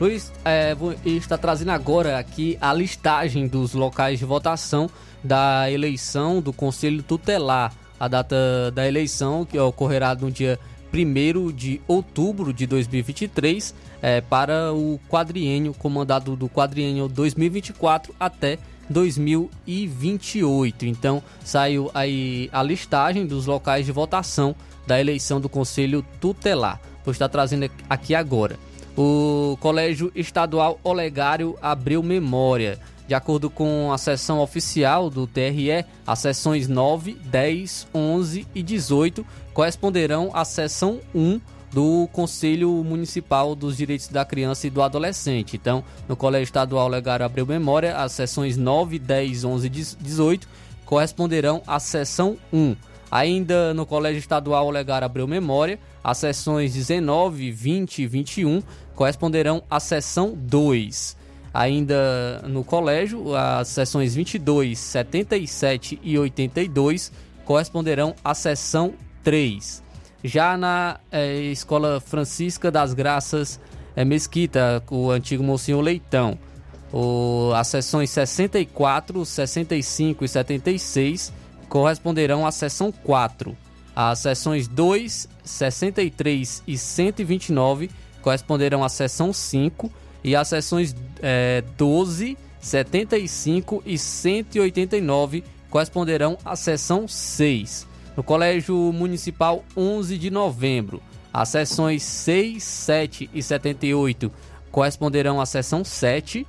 [0.00, 0.74] Luiz, é,
[1.04, 4.90] estar trazendo agora aqui a listagem dos locais de votação
[5.22, 7.72] da eleição do Conselho Tutelar.
[8.00, 8.36] A data
[8.74, 10.58] da eleição, que ocorrerá no dia
[10.92, 18.58] 1 de outubro de 2023, é, para o quadriênio, comandado do quadriênio 2024 até
[18.90, 20.86] 2028.
[20.86, 24.54] Então, saiu aí a listagem dos locais de votação
[24.86, 26.80] da eleição do Conselho Tutelar.
[27.04, 28.58] Vou estar trazendo aqui agora.
[28.96, 32.78] O Colégio Estadual Olegário abriu memória.
[33.08, 39.26] De acordo com a seção oficial do TRE, as seções 9, 10, 11 e 18
[39.52, 41.40] corresponderão à seção 1
[41.72, 45.56] do Conselho Municipal dos Direitos da Criança e do Adolescente.
[45.56, 50.48] Então, no Colégio Estadual Legário Abreu Memória, as sessões 9, 10, 11 e 18
[50.84, 52.76] corresponderão à sessão 1.
[53.10, 58.62] Ainda no Colégio Estadual Olegário Abreu Memória, as sessões 19, 20 e 21
[58.94, 61.16] corresponderão à sessão 2.
[61.54, 67.12] Ainda no colégio, as sessões 22, 77 e 82
[67.44, 69.82] corresponderão à sessão 3.
[70.24, 73.58] Já na eh, Escola Francisca das Graças
[73.96, 76.38] eh, Mesquita, o antigo Monsenhor Leitão,
[76.92, 81.32] o, as sessões 64, 65 e 76
[81.68, 83.56] corresponderão à sessão 4.
[83.96, 89.90] As sessões 2, 63 e 129 corresponderão à sessão 5
[90.22, 97.86] e as sessões é, 12, 75 e 189 corresponderão à sessão 6.
[98.16, 101.02] No Colégio Municipal 11 de Novembro,
[101.32, 104.30] as sessões 6, 7 e 78
[104.70, 106.46] corresponderão à sessão 7.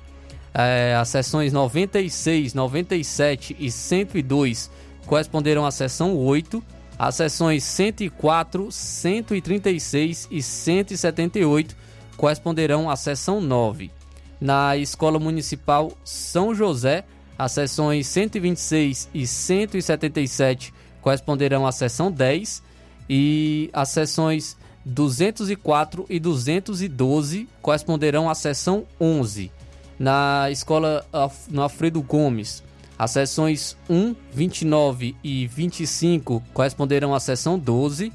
[0.52, 4.70] É, as sessões 96, 97 e 102
[5.06, 6.62] corresponderão à sessão 8.
[6.98, 11.76] As sessões 104, 136 e 178
[12.16, 13.90] corresponderão à seção 9.
[14.38, 17.04] Na Escola Municipal São José,
[17.38, 20.73] as sessões 126 e 177
[21.04, 22.62] corresponderão à seção 10
[23.10, 29.52] e as sessões 204 e 212 corresponderão à seção 11.
[29.98, 31.06] Na Escola
[31.50, 32.62] no Alfredo Gomes,
[32.98, 38.10] as sessões 1, 29 e 25 corresponderão à seção 12.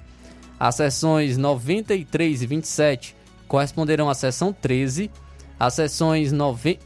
[0.59, 3.15] As sessões 93 e 27
[3.47, 5.11] corresponderão à seção 13.
[5.59, 6.31] As sessões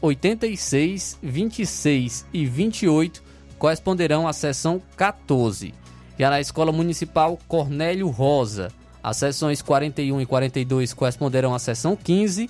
[0.02, 3.22] 86, 26 e 28
[3.58, 5.83] corresponderão à seção 14.
[6.18, 8.70] Já na Escola Municipal Cornélio Rosa,
[9.02, 12.48] as sessões 41 e 42 corresponderão à seção 15.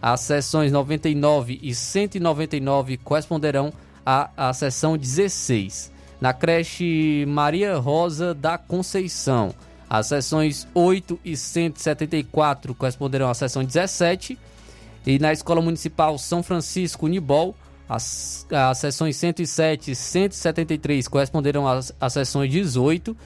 [0.00, 3.72] As sessões 99 e 199 corresponderão
[4.04, 5.92] à, à seção 16.
[6.20, 9.54] Na creche Maria Rosa da Conceição,
[9.88, 14.38] as sessões 8 e 174 corresponderão à seção 17.
[15.06, 17.54] E na Escola Municipal São Francisco Unibol,
[17.88, 23.16] as, as sessões 107 e 173 corresponderão às, às sessões 18.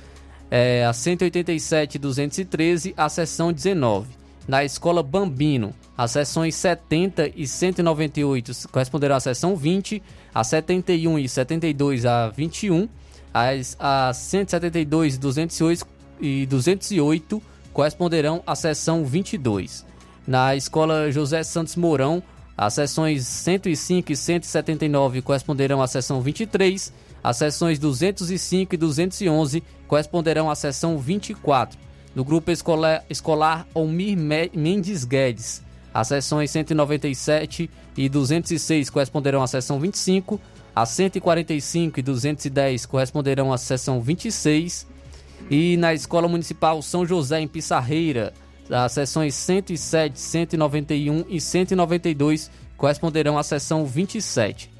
[0.50, 4.08] É, a 187 e 213, a seção 19.
[4.46, 10.00] Na Escola Bambino, as sessões 70 e 198 corresponderão à seção 20,
[10.32, 12.88] a 71 e 72 a 21,
[13.34, 15.86] as, a 172 e 208
[16.20, 17.42] e 208
[17.72, 19.84] corresponderão à seção 22.
[20.26, 22.22] Na Escola José Santos Mourão,
[22.56, 26.92] as sessões 105 e 179 corresponderão à seção 23,
[27.22, 31.78] as sessões 205 e 211 corresponderão à seção 24.
[32.14, 33.66] No grupo escolar, escolar
[34.54, 40.40] Mendes Guedes, as sessões 197 e 206 corresponderão à seção 25,
[40.74, 44.86] as 145 e 210 corresponderão à seção 26
[45.50, 48.32] e na Escola Municipal São José, em Pissarreira,
[48.70, 54.70] as sessões 107, 191 e 192 corresponderão à seção 27.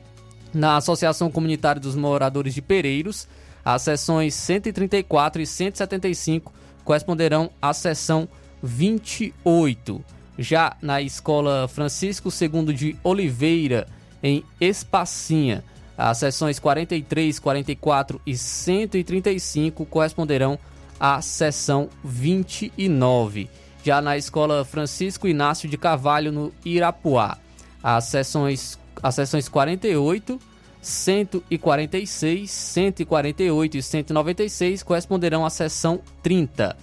[0.53, 3.29] Na Associação Comunitária dos Moradores de Pereiros,
[3.65, 6.53] as sessões 134 e 175
[6.85, 8.29] corresponderão à seção
[8.63, 10.05] 28.
[10.39, 13.87] Já na Escola Francisco II de Oliveira,
[14.23, 15.65] em Espacinha,
[15.97, 20.59] as sessões 43, 44 e 135 corresponderão
[21.01, 23.49] à sessão 29.
[23.87, 27.39] Já na Escola Francisco Inácio de Carvalho, no Irapuá,
[27.81, 30.41] as sessões, as sessões 48,
[30.83, 36.77] 146, 148 e 196 corresponderão à sessão 30.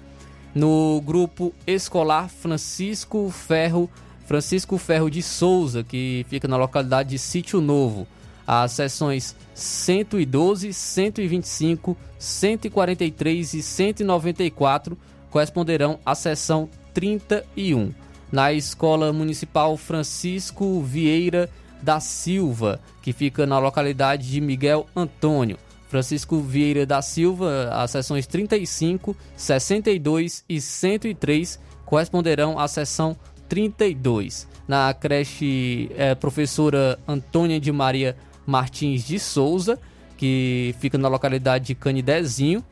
[0.55, 3.89] No grupo escolar Francisco Ferro,
[4.25, 8.07] Francisco Ferro de Souza, que fica na localidade de Sítio Novo,
[8.47, 14.97] as sessões 112, 125, 143 e 194
[15.29, 17.93] corresponderão à sessão 31.
[18.31, 21.49] Na Escola Municipal Francisco Vieira
[21.81, 25.57] da Silva, que fica na localidade de Miguel Antônio.
[25.89, 33.15] Francisco Vieira da Silva, as sessões 35, 62 e 103 corresponderão à sessão
[33.47, 34.47] 32.
[34.67, 38.15] Na creche é, professora Antônia de Maria
[38.45, 39.77] Martins de Souza,
[40.17, 42.63] que fica na localidade de Canidezinho.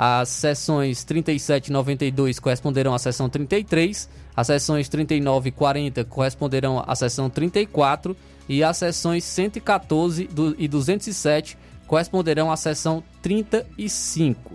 [0.00, 6.84] As sessões 37 e 92 corresponderão à sessão 33, as sessões 39 e 40 corresponderão
[6.86, 8.16] à sessão 34
[8.48, 14.52] e as sessões 114 e 207 corresponderão à sessão 35.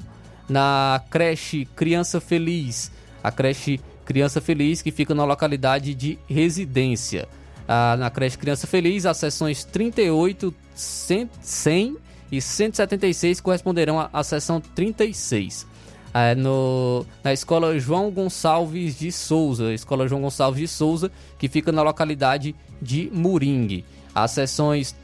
[0.47, 2.89] Na creche Criança Feliz,
[3.21, 7.27] a creche Criança Feliz, que fica na localidade de Residência.
[7.67, 11.97] Ah, na creche Criança Feliz, as sessões 38, 100, 100
[12.33, 15.67] e 176 corresponderão à, à sessão 36.
[16.11, 21.71] É, no, na escola João Gonçalves de Souza, escola João Gonçalves de Souza, que fica
[21.71, 23.85] na localidade de Moringue.
[24.15, 24.95] As sessões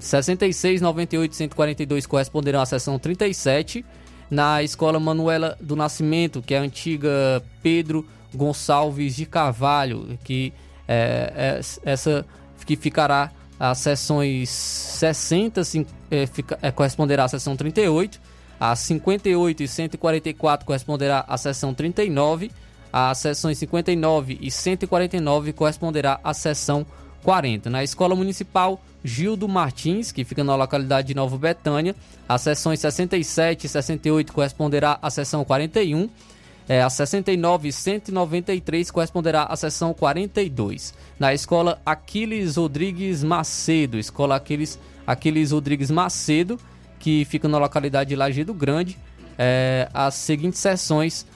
[0.00, 3.84] 66, 98 e 142 corresponderão à sessão 37.
[4.30, 10.50] Na escola Manuela do Nascimento, que é a antiga Pedro Gonçalves de Carvalho, que
[10.88, 12.24] é, é essa
[12.64, 15.62] que ficará as sessões 60
[16.10, 18.20] é, fica, é, corresponderá à sessão 38,
[18.58, 22.50] a 58 e 144 corresponderá à sessão 39,
[22.92, 26.86] as sessões 59 e 149 corresponderá à sessão
[27.22, 27.70] 40.
[27.70, 31.94] Na Escola Municipal Gildo Martins, que fica na localidade de Nova Betânia,
[32.28, 36.08] as sessões 67 e 68 corresponderá à sessão 41
[36.68, 40.94] é, a 69 e 193 corresponderá à seção 42.
[41.18, 46.58] Na escola Aquiles Rodrigues Macedo, escola Aquiles, Aquiles Rodrigues Macedo,
[46.98, 48.98] que fica na localidade de Lajeado Grande,
[49.38, 51.26] é, as seguintes sessões,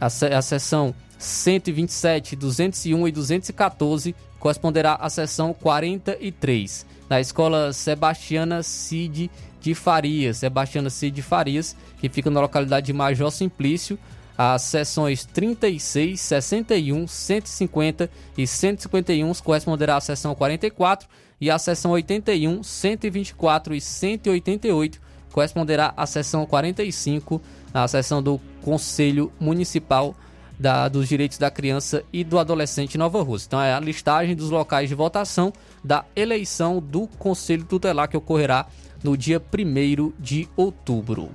[0.00, 6.86] a, a seção 127, 201 e 214 corresponderá à seção 43.
[7.08, 12.92] Na escola Sebastiana Cid de Farias, Sebastiana Cid de Farias, que fica na localidade de
[12.92, 13.98] Major Simplício,
[14.38, 21.08] as seções 36, 61, 150 e 151 corresponderá à seção 44
[21.40, 25.00] e a seção 81, 124 e 188
[25.32, 27.42] corresponderá à seção 45,
[27.74, 30.14] a seção do Conselho Municipal
[30.58, 33.46] da, dos Direitos da Criança e do Adolescente Nova Rússia.
[33.48, 38.66] Então é a listagem dos locais de votação da eleição do Conselho Tutelar que ocorrerá
[39.02, 41.30] no dia 1 de outubro.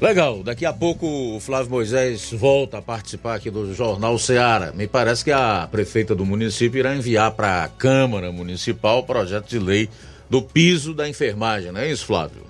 [0.00, 4.70] Legal, daqui a pouco o Flávio Moisés volta a participar aqui do Jornal Ceará.
[4.72, 9.48] Me parece que a prefeita do município irá enviar para a Câmara Municipal o projeto
[9.48, 9.88] de lei
[10.28, 12.42] do piso da enfermagem, não é isso, Flávio?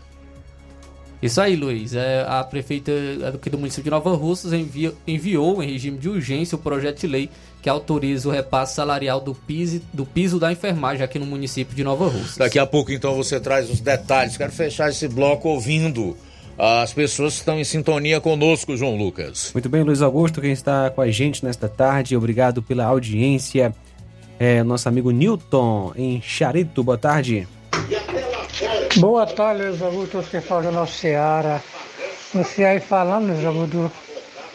[1.23, 1.95] Isso aí, Luiz.
[1.95, 2.93] É, a prefeita
[3.33, 7.07] aqui do município de Nova Russas envia, enviou em regime de urgência o projeto de
[7.07, 7.31] lei
[7.63, 11.83] que autoriza o repasse salarial do piso, do piso da enfermagem aqui no município de
[11.83, 12.37] Nova Russas.
[12.37, 14.37] Daqui a pouco, então, você traz os detalhes.
[14.37, 16.17] Quero fechar esse bloco ouvindo
[16.59, 19.51] as pessoas estão em sintonia conosco, João Lucas.
[19.53, 23.75] Muito bem, Luiz Augusto, quem está com a gente nesta tarde, obrigado pela audiência.
[24.39, 27.47] É nosso amigo Newton, em Charito, boa tarde.
[28.97, 31.61] Boa tarde, Luiz Augusto, você fala do nosso Ceará.
[32.33, 33.93] Você aí falando, Luiz Augusto, do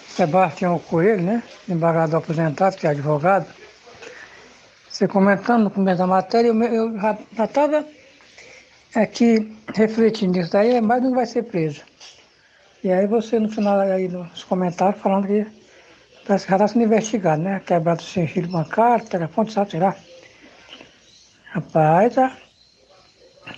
[0.07, 1.43] Sebastião Coelho, né?
[1.69, 3.45] Embargador aposentado, que é advogado.
[4.89, 7.85] Você comentando no começo da matéria, eu, eu já estava
[8.95, 11.81] aqui refletindo nisso daí, é mais um vai ser preso.
[12.83, 15.45] E aí você no final aí nos comentários falando que
[16.21, 17.59] que já está sendo investigado, né?
[17.61, 19.95] Quebrado o sigilo bancário, telefone, sabe, será?
[21.45, 22.37] Rapaz, a,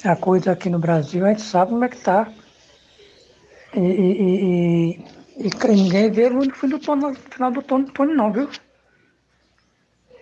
[0.06, 2.32] a coisa aqui no Brasil a gente sabe como é que tá.
[3.76, 5.00] E, e,
[5.38, 8.50] e, e ninguém vê o fim do túnel, no final do túnel, não, viu?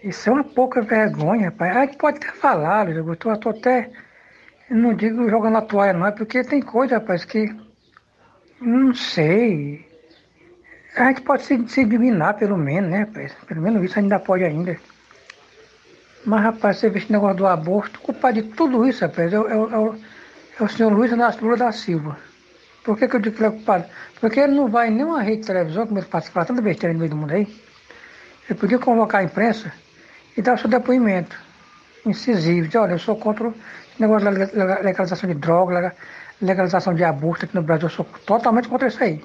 [0.04, 1.78] Isso é uma pouca vergonha, rapaz.
[1.78, 3.92] A gente pode até falar, eu estou até.
[4.72, 7.54] Não digo jogando a toalha, não, é porque tem coisa, rapaz, que
[8.62, 9.86] não sei.
[10.96, 13.34] A gente pode se, se eliminar, pelo menos, né, rapaz?
[13.46, 14.80] Pelo menos isso ainda pode ainda.
[16.26, 19.36] Mas, rapaz, você vê esse negócio do aborto, o culpado de tudo isso, rapaz, é,
[19.36, 19.94] é, é,
[20.60, 22.18] é o senhor Luiz Inácio Lula da Silva.
[22.82, 23.86] Por que, que eu digo que ele é culpado?
[24.22, 27.00] Porque ele não vai em nenhuma rede de televisão, como ele participa tanta besteira no
[27.00, 27.62] meio do mundo aí.
[28.50, 29.74] Ele podia convocar a imprensa
[30.38, 31.38] e dar o seu depoimento
[32.06, 32.68] incisivo.
[32.68, 33.54] Dizer, olha, eu sou contra
[34.02, 35.96] negócio da legalização de droga,
[36.42, 39.24] legalização de aborto aqui no Brasil, eu sou totalmente contra isso aí.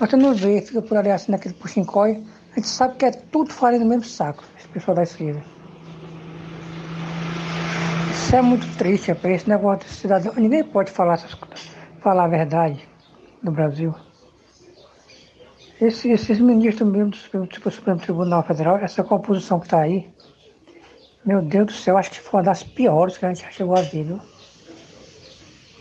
[0.00, 2.22] Mas você não vê, fica por ali assim naquele puxincói,
[2.52, 5.42] a gente sabe que é tudo farinha no mesmo saco, esse pessoal da esquerda.
[8.10, 10.34] Isso é muito triste, rapaz, esse negócio de cidadão.
[10.36, 11.36] Ninguém pode falar, essas,
[12.00, 12.86] falar a verdade
[13.42, 13.94] no Brasil.
[15.80, 20.08] Esse, esses ministros mesmo do, do Supremo Tribunal Federal, essa composição que está aí,
[21.24, 23.76] meu Deus do céu, acho que foi uma das piores que a gente já chegou
[23.76, 24.20] a ver, viu?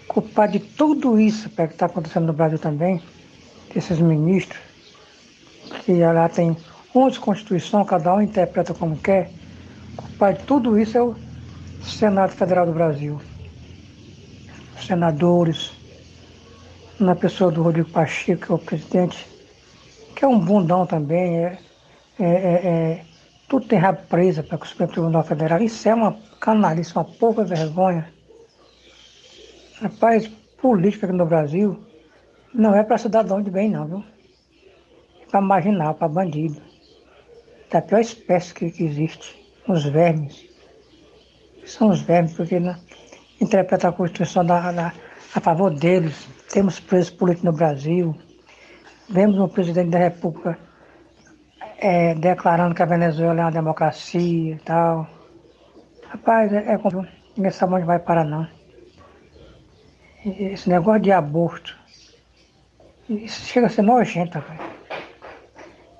[0.07, 3.01] Culpado de tudo isso que está acontecendo no Brasil também,
[3.73, 4.59] desses ministros,
[5.83, 6.55] que lá tem
[6.93, 9.31] 11 constituições, cada um interpreta como quer.
[9.95, 11.15] Culpado de tudo isso é o
[11.83, 13.19] Senado Federal do Brasil.
[14.77, 15.71] Os senadores,
[16.99, 19.25] na pessoa do Rodrigo Pacheco, que é o presidente,
[20.15, 21.57] que é um bundão também, é,
[22.19, 23.10] é, é, é
[23.51, 25.61] tudo tem rabo presa para o Supremo Tribunal Federal.
[25.61, 28.07] Isso é uma canalice, uma pouca vergonha.
[29.81, 30.25] Rapaz,
[30.61, 31.77] política aqui no Brasil
[32.53, 34.03] não é para cidadão de bem, não, viu?
[35.21, 36.61] É para marginal, para bandido.
[37.69, 39.35] da pior espécie que, existe,
[39.67, 40.45] os vermes.
[41.65, 42.79] São os vermes, porque né,
[43.41, 46.25] interpreta a Constituição a favor deles.
[46.49, 48.15] Temos presos políticos no Brasil.
[49.09, 50.57] Vemos um presidente da República
[51.81, 55.07] é, declarando que a Venezuela é uma democracia e tal.
[56.07, 56.79] Rapaz, é, é
[57.35, 58.47] ninguém sabe onde vai parar não.
[60.23, 61.75] Esse negócio de aborto,
[63.09, 64.59] isso chega a ser nojento, rapaz.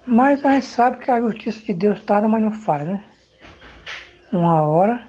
[0.05, 3.03] Mas a gente sabe que a justiça de Deus está, mas não faz, né?
[4.31, 5.07] Uma hora,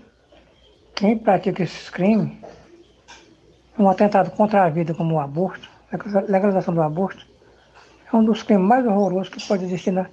[0.95, 2.39] quem pratica esses crimes,
[3.79, 7.27] um atentado contra a vida como o aborto, a legalização do aborto,
[8.11, 10.07] é um dos crimes mais horrorosos que pode existir na,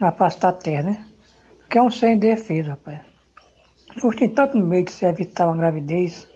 [0.00, 1.06] na face da terra, né?
[1.60, 3.00] Porque é um sem defesa, rapaz.
[4.02, 6.28] Hoje tem tanto meio de se evitar uma gravidez,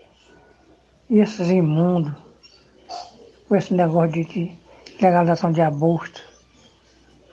[1.09, 2.13] e esses imundos,
[3.47, 4.57] com esse negócio de, de
[5.01, 6.21] legalização de aborto,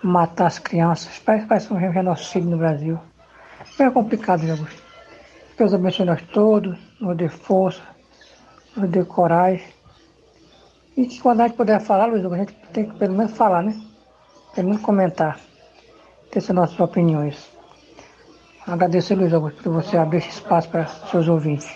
[0.02, 2.98] matar as crianças, parece, parece um genocídio no Brasil.
[3.78, 4.82] É complicado, né, Augusto?
[5.56, 7.82] Deus abençoe nós todos, nos dê força,
[8.76, 9.66] nos dê coragem.
[10.96, 13.62] E que quando a gente puder falar, Luiz, a gente tem que pelo menos falar,
[13.62, 13.78] né?
[14.54, 15.38] Pelo menos comentar,
[16.30, 17.36] ter essas nossas opiniões.
[18.66, 21.68] Agradecer, Luiz Augusto, por você abrir esse espaço para seus ouvintes.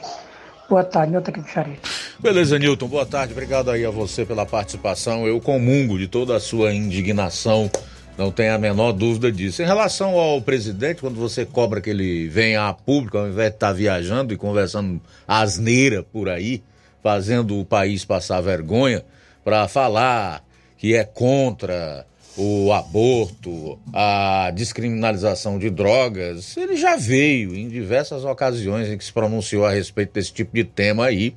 [0.69, 1.89] Boa tarde, Nilton Charito.
[2.19, 3.33] Beleza, Nilton, boa tarde.
[3.33, 5.27] Obrigado aí a você pela participação.
[5.27, 7.71] Eu comungo de toda a sua indignação,
[8.19, 9.63] não tenho a menor dúvida disso.
[9.63, 13.57] Em relação ao presidente, quando você cobra que ele venha a público, ao invés de
[13.57, 16.63] estar viajando e conversando asneira por aí,
[17.03, 19.05] fazendo o país passar vergonha,
[19.45, 20.45] para falar
[20.77, 22.07] que é contra
[22.43, 29.13] o aborto, a descriminalização de drogas, ele já veio em diversas ocasiões em que se
[29.13, 31.35] pronunciou a respeito desse tipo de tema aí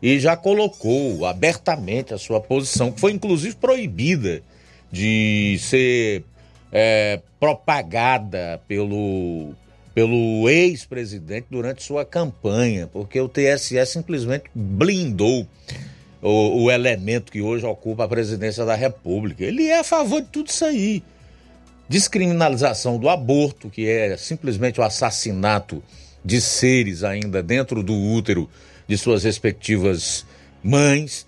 [0.00, 4.40] e já colocou abertamente a sua posição, que foi inclusive proibida
[4.92, 6.22] de ser
[6.70, 9.52] é, propagada pelo,
[9.92, 15.44] pelo ex-presidente durante sua campanha, porque o TSE simplesmente blindou
[16.22, 19.44] o, o, elemento que hoje ocupa a presidência da República.
[19.44, 21.02] Ele é a favor de tudo isso aí.
[21.88, 25.82] Descriminalização do aborto, que é simplesmente o assassinato
[26.24, 28.50] de seres ainda dentro do útero
[28.88, 30.26] de suas respectivas
[30.62, 31.26] mães,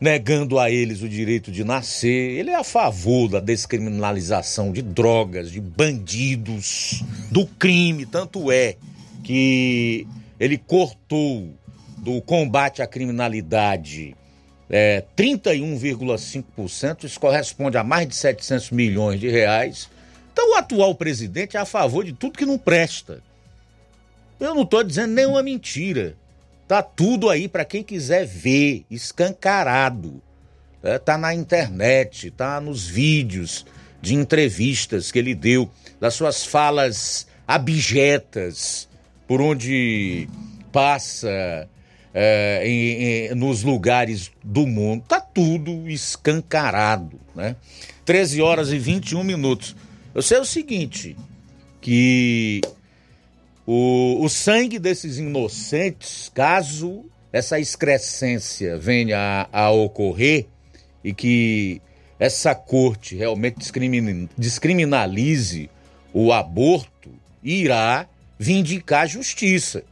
[0.00, 2.38] negando a eles o direito de nascer.
[2.38, 8.06] Ele é a favor da descriminalização de drogas, de bandidos, do crime.
[8.06, 8.76] Tanto é
[9.22, 10.08] que
[10.40, 11.54] ele cortou
[11.98, 14.16] do combate à criminalidade
[14.70, 19.90] é, 31,5%, isso corresponde a mais de 700 milhões de reais.
[20.32, 23.20] Então o atual presidente é a favor de tudo que não presta.
[24.38, 26.14] Eu não estou dizendo nenhuma mentira.
[26.68, 30.22] Tá tudo aí para quem quiser ver, escancarado.
[30.82, 33.66] É, tá na internet, tá nos vídeos
[34.00, 35.68] de entrevistas que ele deu,
[35.98, 38.88] das suas falas abjetas,
[39.26, 40.26] por onde
[40.72, 41.68] passa
[42.14, 45.04] é, em, em, nos lugares do mundo.
[45.06, 47.56] Tá tudo escancarado, né?
[48.04, 49.76] 13 horas e 21 minutos.
[50.14, 51.16] Eu sei o seguinte,
[51.80, 52.60] que
[53.66, 60.46] o, o sangue desses inocentes, caso essa excrescência venha a, a ocorrer
[61.04, 61.80] e que
[62.18, 65.70] essa corte realmente discrimin, descriminalize
[66.12, 67.10] o aborto,
[67.42, 68.08] irá
[68.38, 69.84] vindicar a justiça.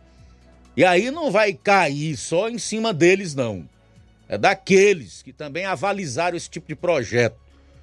[0.78, 3.68] E aí não vai cair só em cima deles, não.
[4.28, 7.34] É daqueles que também avalizaram esse tipo de projeto,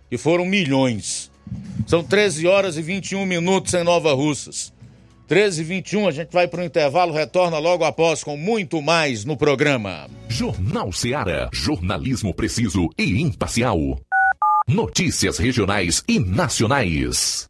[0.10, 1.30] que foram milhões.
[1.86, 4.72] São 13 horas e 21 minutos em Nova Russas.
[5.28, 9.26] 13 e 21, a gente vai para o intervalo, retorna logo após com muito mais
[9.26, 10.10] no programa.
[10.30, 11.50] Jornal Seara.
[11.52, 14.00] Jornalismo preciso e imparcial.
[14.70, 17.50] Notícias regionais e nacionais.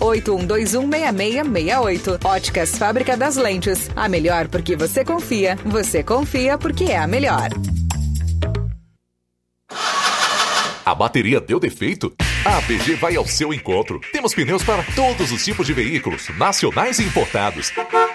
[0.00, 2.24] 81216668.
[2.24, 3.88] Óticas Fábrica das Lentes.
[3.94, 5.56] A melhor porque você confia.
[5.64, 7.50] Você confia porque é a melhor.
[10.84, 12.14] A bateria deu defeito?
[12.44, 13.98] A ABG vai ao seu encontro.
[14.12, 17.72] Temos pneus para todos os tipos de veículos, nacionais e importados.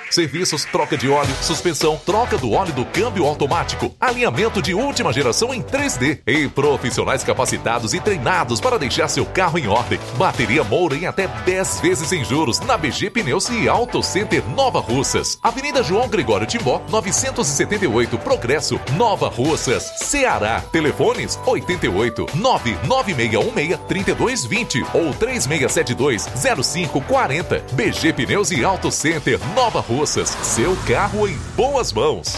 [0.09, 5.53] Serviços, troca de óleo, suspensão, troca do óleo do câmbio automático, alinhamento de última geração
[5.53, 9.99] em 3D e profissionais capacitados e treinados para deixar seu carro em ordem.
[10.17, 14.79] Bateria Moura em até 10 vezes sem juros na BG Pneus e Auto Center Nova
[14.79, 15.37] Russas.
[15.43, 20.61] Avenida João Gregório Timbó, 978 Progresso, Nova Russas, Ceará.
[20.71, 27.63] Telefones 88 99616 3220 ou 3672 0540.
[27.73, 29.98] BG Pneus e Auto Center Nova Russas.
[30.05, 32.37] Seu carro em boas mãos.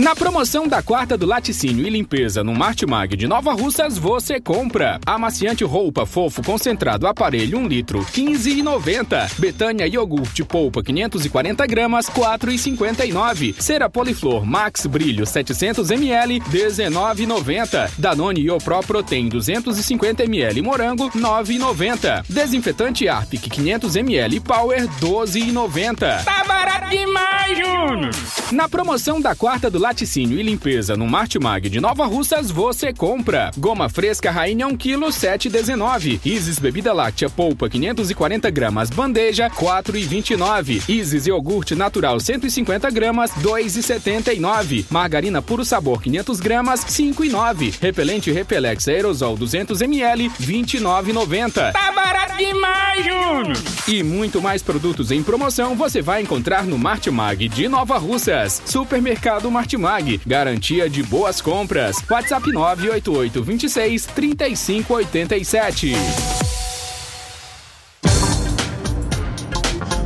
[0.00, 4.98] Na promoção da quarta do laticínio e limpeza no Martimag de Nova Russas, você compra.
[5.04, 9.38] Amaciante roupa fofo concentrado aparelho 1 litro, 15,90.
[9.38, 13.60] Betânia iogurte polpa 540 gramas, 4,59.
[13.60, 17.90] Cera Poliflor Max Brilho 700 ml, 19,90.
[17.98, 22.24] Danone Iopro Protein 250 ml morango, 9,90.
[22.26, 26.24] Desinfetante Arpic 500 ml Power, 12,90.
[26.24, 28.10] Tá barato demais, Júnior!
[28.50, 33.50] Na promoção da quarta do laticínio e limpeza no Martimag de Nova Russas, você compra.
[33.58, 36.20] Goma fresca Rainha 1 kg, 7,19.
[36.24, 40.88] Isis bebida láctea polpa 540 gramas bandeja, 4,29.
[40.88, 44.84] Isis iogurte natural 150 gramas, 2,79.
[44.90, 47.74] Margarina puro sabor 500 gramas, 5,9.
[47.80, 51.72] Repelente Repelex aerosol 200 ml, 29,90.
[51.72, 53.56] Tá barato demais, Júnior!
[53.88, 58.62] E muito mais produtos em promoção você vai encontrar no Martimag de Nova Russas.
[58.64, 59.79] Supermercado Martimag,
[60.26, 61.96] garantia de boas compras.
[62.08, 65.94] WhatsApp 988 26 3587.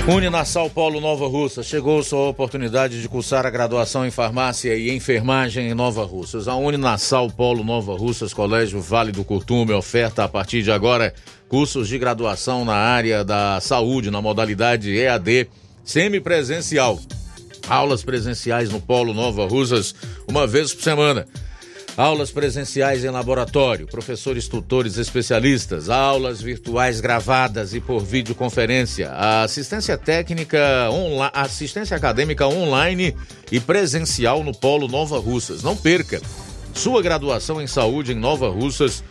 [0.07, 1.63] Uninasal Polo Nova Russa.
[1.63, 6.47] Chegou sua oportunidade de cursar a graduação em farmácia e enfermagem em Nova Russas.
[6.47, 11.15] A Uninasal Polo Nova Russas, Colégio Vale do Curtume, oferta a partir de agora
[11.49, 15.49] cursos de graduação na área da saúde, na modalidade EAD
[15.83, 16.99] semipresencial.
[17.69, 19.95] Aulas presenciais no Polo Nova Russas,
[20.29, 21.27] uma vez por semana.
[21.97, 30.89] Aulas presenciais em laboratório, professores tutores especialistas, aulas virtuais gravadas e por videoconferência, assistência técnica,
[30.91, 33.15] onla, assistência acadêmica online
[33.53, 35.63] e presencial no Polo Nova Russas.
[35.63, 36.21] Não perca!
[36.75, 39.05] Sua graduação em saúde em Nova Russas,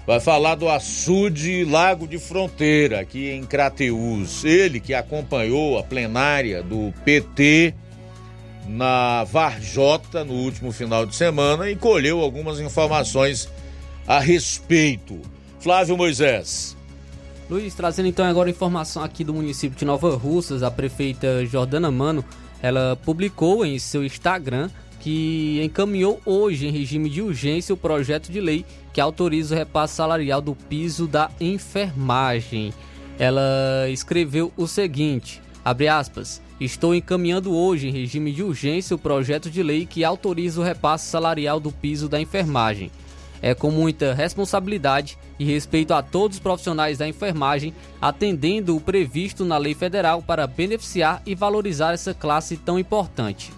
[0.07, 4.43] vai falar do açude Lago de Fronteira, aqui em Crateús.
[4.43, 7.75] Ele que acompanhou a plenária do PT
[8.67, 13.51] na Varjota no último final de semana e colheu algumas informações
[14.07, 15.21] a respeito.
[15.61, 16.75] Flávio Moisés.
[17.51, 22.25] Luiz, trazendo então agora informação aqui do município de Nova Russas, a prefeita Jordana Mano,
[22.63, 24.71] ela publicou em seu Instagram
[25.09, 28.63] que encaminhou hoje em regime de urgência o projeto de lei
[28.93, 32.75] que autoriza o repasse salarial do piso da enfermagem.
[33.19, 39.49] Ela escreveu o seguinte, abre aspas, Estou encaminhando hoje, em regime de urgência, o projeto
[39.49, 42.91] de lei que autoriza o repasse salarial do piso da enfermagem.
[43.41, 49.45] É com muita responsabilidade e respeito a todos os profissionais da enfermagem, atendendo o previsto
[49.45, 53.53] na lei federal para beneficiar e valorizar essa classe tão importante.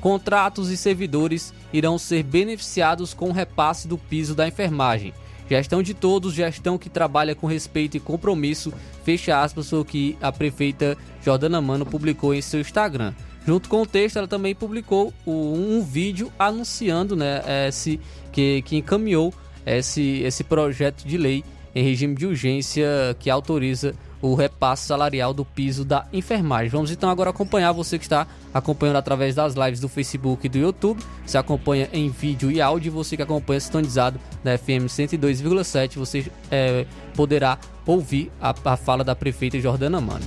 [0.00, 5.12] Contratos e servidores irão ser beneficiados com o repasse do piso da enfermagem.
[5.48, 8.72] Gestão de todos, gestão que trabalha com respeito e compromisso,
[9.04, 13.14] fecha aspas, o que a prefeita Jordana Mano publicou em seu Instagram.
[13.46, 18.00] Junto com o texto, ela também publicou um vídeo anunciando né, esse,
[18.32, 19.32] que, que encaminhou
[19.64, 25.44] esse, esse projeto de lei em regime de urgência que autoriza o repasse salarial do
[25.44, 26.68] piso da enfermagem.
[26.68, 30.58] Vamos então agora acompanhar você que está acompanhando através das lives do Facebook e do
[30.58, 31.02] YouTube.
[31.24, 32.92] Você acompanha em vídeo e áudio.
[32.92, 39.14] Você que acompanha sintonizado na FM 102,7, você é, poderá ouvir a, a fala da
[39.14, 40.24] prefeita Jordana Mano.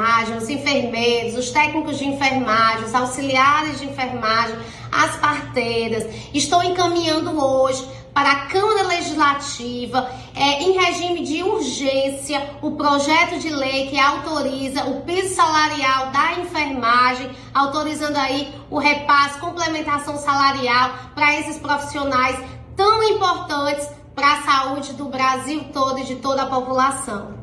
[0.00, 4.56] Enfermagem, os enfermeiros, os técnicos de enfermagem, os auxiliares de enfermagem,
[4.90, 6.06] as parteiras.
[6.32, 13.50] Estou encaminhando hoje para a Câmara Legislativa, é, em regime de urgência, o projeto de
[13.50, 21.38] lei que autoriza o piso salarial da enfermagem, autorizando aí o repasse, complementação salarial para
[21.38, 22.36] esses profissionais
[22.74, 27.39] tão importantes para a saúde do Brasil todo e de toda a população.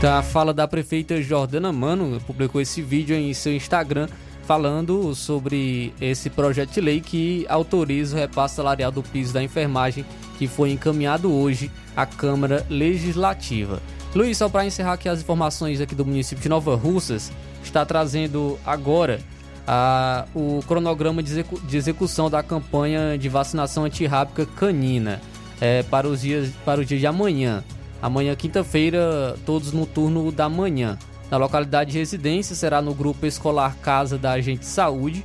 [0.00, 4.08] Tá, a fala da prefeita Jordana Mano publicou esse vídeo em seu Instagram
[4.44, 10.04] falando sobre esse projeto de lei que autoriza o repasse salarial do piso da enfermagem
[10.36, 13.80] que foi encaminhado hoje à Câmara Legislativa.
[14.14, 17.32] Luiz, só para encerrar aqui as informações aqui do município de Nova Russas,
[17.64, 19.20] está trazendo agora
[19.66, 25.22] a, o cronograma de, execu de, execução da campanha de vacinação antirrábica canina
[25.58, 27.64] é, para, os dias, para o dia de amanhã.
[28.00, 30.98] Amanhã, quinta-feira, todos no turno da manhã.
[31.30, 35.24] Na localidade de residência será no grupo escolar Casa da Agente de Saúde.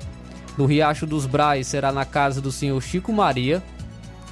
[0.57, 3.61] No Riacho dos Brais será na casa do senhor Chico Maria.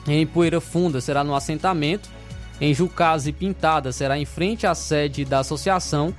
[0.08, 2.10] Em Poeira Funda será no assentamento.
[2.60, 6.14] Em Jucás e Pintada será em frente à sede da associação.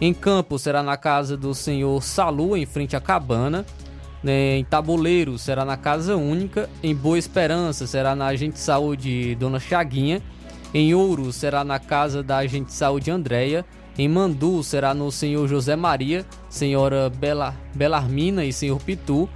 [0.00, 3.64] Em Campos será na casa do senhor Salu, em frente à cabana.
[4.24, 6.68] Em Tabuleiro será na Casa Única.
[6.82, 10.22] Em Boa Esperança será na Agente de Saúde Dona Chaguinha.
[10.74, 13.64] Em Ouro será na casa da agente de saúde Andréia.
[13.96, 19.28] Em Mandu será no senhor José Maria, senhora Bela, Belarmina e senhor Pitu.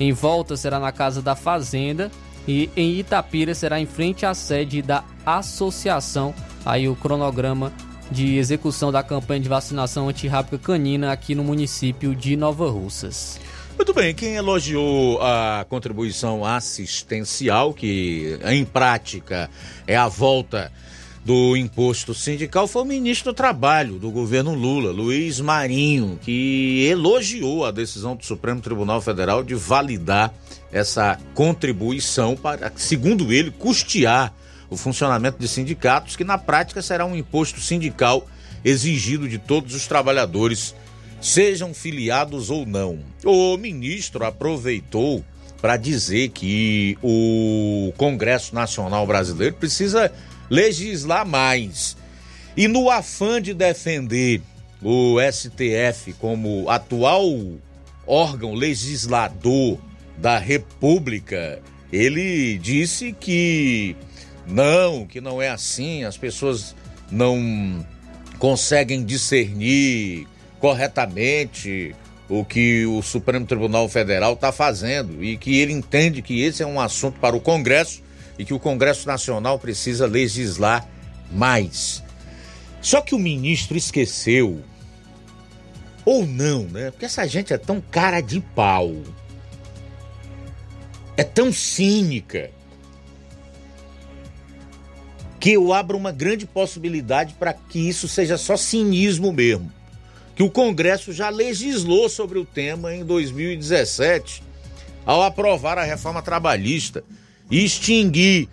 [0.00, 2.10] Em Volta será na casa da Fazenda.
[2.46, 6.34] E em Itapira será em frente à sede da associação.
[6.64, 7.70] Aí o cronograma
[8.10, 13.38] de execução da campanha de vacinação antirrábica canina aqui no município de Nova Russas.
[13.78, 19.48] Muito bem, quem elogiou a contribuição assistencial, que em prática
[19.86, 20.72] é a volta
[21.24, 27.64] do imposto sindical, foi o ministro do Trabalho do governo Lula, Luiz Marinho, que elogiou
[27.64, 30.34] a decisão do Supremo Tribunal Federal de validar
[30.72, 34.34] essa contribuição para, segundo ele, custear
[34.68, 38.26] o funcionamento de sindicatos, que na prática será um imposto sindical
[38.64, 40.74] exigido de todos os trabalhadores
[41.20, 43.00] sejam filiados ou não.
[43.24, 45.24] O ministro aproveitou
[45.60, 50.12] para dizer que o Congresso Nacional Brasileiro precisa
[50.48, 51.96] legislar mais.
[52.56, 54.40] E no afã de defender
[54.82, 57.24] o STF como atual
[58.06, 59.78] órgão legislador
[60.16, 61.60] da República,
[61.92, 63.96] ele disse que
[64.46, 66.74] não, que não é assim, as pessoas
[67.10, 67.84] não
[68.38, 70.26] conseguem discernir
[70.58, 71.94] corretamente
[72.28, 76.66] o que o Supremo Tribunal Federal está fazendo e que ele entende que esse é
[76.66, 78.02] um assunto para o Congresso
[78.38, 80.86] e que o Congresso Nacional precisa legislar
[81.32, 82.02] mais.
[82.82, 84.62] Só que o ministro esqueceu,
[86.04, 86.90] ou não, né?
[86.90, 88.94] Porque essa gente é tão cara de pau,
[91.16, 92.50] é tão cínica,
[95.40, 99.77] que eu abro uma grande possibilidade para que isso seja só cinismo mesmo
[100.38, 104.40] que o Congresso já legislou sobre o tema em 2017,
[105.04, 107.02] ao aprovar a reforma trabalhista
[107.50, 108.48] e extinguir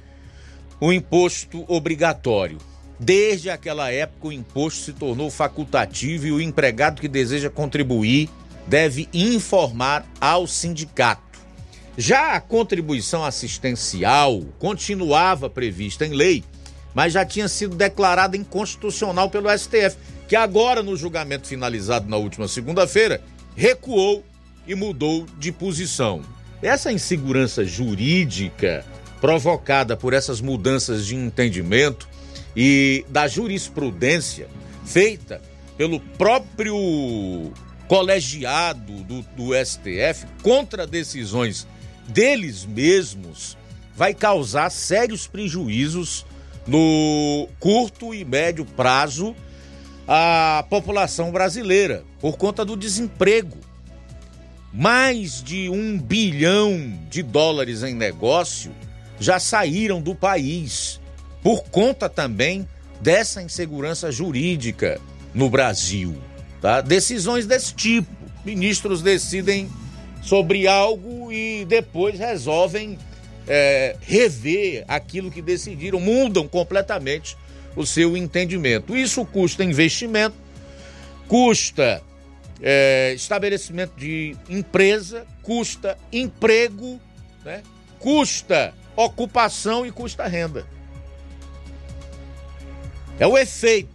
[0.81, 2.57] o imposto obrigatório.
[2.99, 8.31] Desde aquela época, o imposto se tornou facultativo e o empregado que deseja contribuir
[8.65, 11.39] deve informar ao sindicato.
[11.95, 16.43] Já a contribuição assistencial continuava prevista em lei,
[16.95, 22.47] mas já tinha sido declarada inconstitucional pelo STF que agora, no julgamento finalizado na última
[22.47, 23.21] segunda-feira,
[23.55, 24.23] recuou
[24.67, 26.21] e mudou de posição.
[26.61, 28.85] Essa insegurança jurídica
[29.21, 32.07] provocada por essas mudanças de entendimento
[32.55, 34.47] e da jurisprudência
[34.85, 35.41] feita
[35.77, 37.51] pelo próprio
[37.87, 41.67] colegiado do, do STF contra decisões
[42.07, 43.57] deles mesmos
[43.95, 46.25] vai causar sérios prejuízos
[46.67, 49.35] no curto e médio prazo
[50.07, 53.57] a população brasileira por conta do desemprego.
[54.71, 58.71] Mais de um bilhão de dólares em negócio
[59.19, 60.99] já saíram do país
[61.41, 62.67] por conta também
[62.99, 64.99] dessa insegurança jurídica
[65.33, 66.15] no Brasil.
[66.61, 66.81] Tá?
[66.81, 68.13] Decisões desse tipo.
[68.43, 69.69] Ministros decidem
[70.21, 72.97] sobre algo e depois resolvem
[73.47, 77.37] é, rever aquilo que decidiram, mudam completamente
[77.75, 78.95] o seu entendimento.
[78.95, 80.35] Isso custa investimento,
[81.27, 82.01] custa
[82.61, 86.99] é, estabelecimento de empresa, custa emprego,
[87.43, 87.61] né?
[87.99, 90.65] custa ocupação e custa renda.
[93.19, 93.89] É o efeito,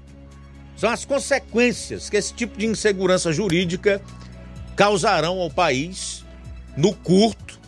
[0.76, 4.00] são as consequências que esse tipo de insegurança jurídica
[4.74, 6.24] causarão ao país
[6.74, 7.60] no curto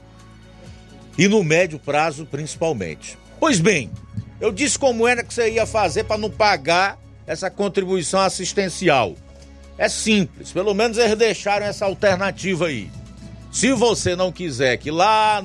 [1.18, 3.18] e no médio prazo, principalmente.
[3.38, 3.90] Pois bem,
[4.42, 9.14] eu disse como era que você ia fazer para não pagar essa contribuição assistencial.
[9.78, 12.90] É simples, pelo menos eles deixaram essa alternativa aí.
[13.52, 15.44] Se você não quiser que lá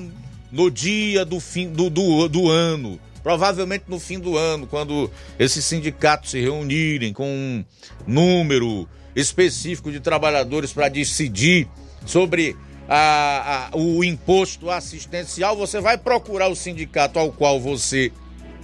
[0.51, 5.63] no dia do fim do, do, do ano, provavelmente no fim do ano, quando esses
[5.63, 7.63] sindicatos se reunirem com um
[8.07, 11.67] número específico de trabalhadores para decidir
[12.03, 12.55] sobre
[12.89, 18.11] a, a, o imposto assistencial, você vai procurar o sindicato ao qual você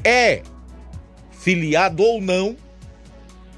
[0.04, 0.42] é
[1.32, 2.56] filiado ou não,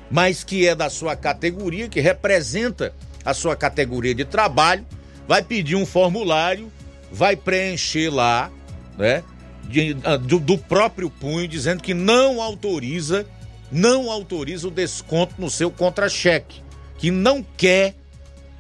[0.10, 2.94] mas que é da sua categoria, que representa
[3.24, 4.86] a sua categoria de trabalho,
[5.28, 6.72] vai pedir um formulário,
[7.12, 8.52] vai preencher lá,
[8.98, 9.24] né,
[9.64, 13.26] de, ah, do, do próprio punho, dizendo que não autoriza,
[13.72, 16.62] não autoriza o desconto no seu contra-cheque,
[16.98, 17.96] que não quer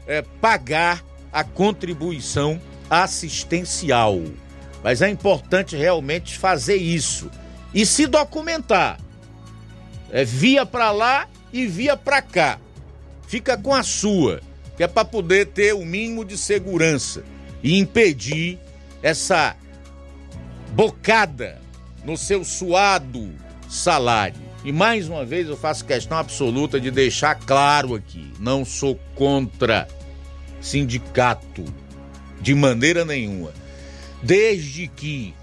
[0.07, 2.59] é, pagar a contribuição
[2.89, 4.21] assistencial.
[4.83, 7.29] Mas é importante realmente fazer isso
[7.75, 8.97] e se documentar.
[10.09, 12.57] É via para lá e via para cá.
[13.27, 14.41] Fica com a sua,
[14.77, 17.25] que é para poder ter o mínimo de segurança
[17.61, 18.57] e impedir
[19.03, 19.57] essa
[20.71, 21.59] bocada
[22.05, 23.33] no seu suado
[23.67, 24.41] salário.
[24.63, 29.87] E mais uma vez eu faço questão absoluta de deixar claro aqui: não sou contra
[30.61, 31.65] sindicato
[32.39, 33.51] de maneira nenhuma,
[34.23, 35.33] desde que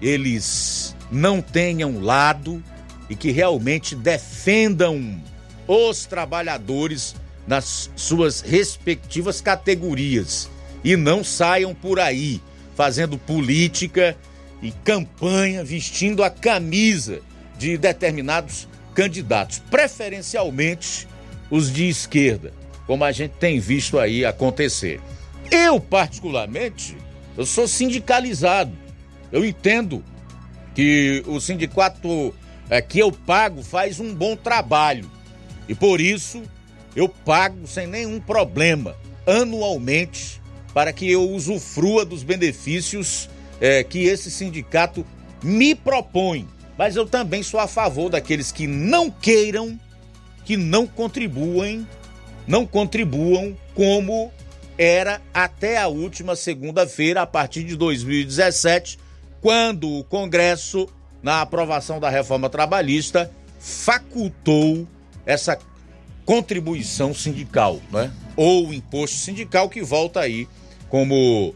[0.00, 2.62] eles não tenham lado
[3.08, 5.20] e que realmente defendam
[5.66, 7.14] os trabalhadores
[7.46, 10.48] nas suas respectivas categorias
[10.84, 12.40] e não saiam por aí
[12.74, 14.16] fazendo política
[14.62, 17.20] e campanha vestindo a camisa
[17.58, 21.06] de determinados candidatos, preferencialmente
[21.50, 22.52] os de esquerda,
[22.86, 25.00] como a gente tem visto aí acontecer.
[25.50, 26.96] Eu, particularmente,
[27.36, 28.72] eu sou sindicalizado.
[29.32, 30.04] Eu entendo
[30.74, 32.34] que o sindicato
[32.68, 35.10] é, que eu pago faz um bom trabalho.
[35.68, 36.42] E por isso
[36.94, 40.40] eu pago sem nenhum problema, anualmente,
[40.72, 43.28] para que eu usufrua dos benefícios
[43.60, 45.04] é, que esse sindicato
[45.42, 46.48] me propõe.
[46.78, 49.78] Mas eu também sou a favor daqueles que não queiram,
[50.44, 51.86] que não contribuem,
[52.46, 54.32] não contribuam como
[54.78, 58.98] era até a última segunda-feira, a partir de 2017,
[59.40, 60.88] quando o Congresso,
[61.22, 64.86] na aprovação da reforma trabalhista, facultou
[65.24, 65.58] essa
[66.24, 68.12] contribuição sindical, né?
[68.36, 70.48] Ou imposto sindical que volta aí
[70.88, 71.54] como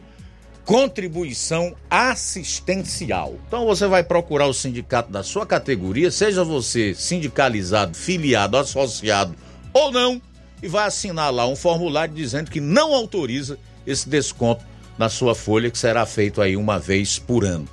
[0.65, 3.35] contribuição assistencial.
[3.47, 9.35] Então você vai procurar o sindicato da sua categoria, seja você sindicalizado, filiado, associado
[9.73, 10.21] ou não,
[10.63, 14.65] e vai assinar lá um formulário dizendo que não autoriza esse desconto
[14.99, 17.69] na sua folha que será feito aí uma vez por ano.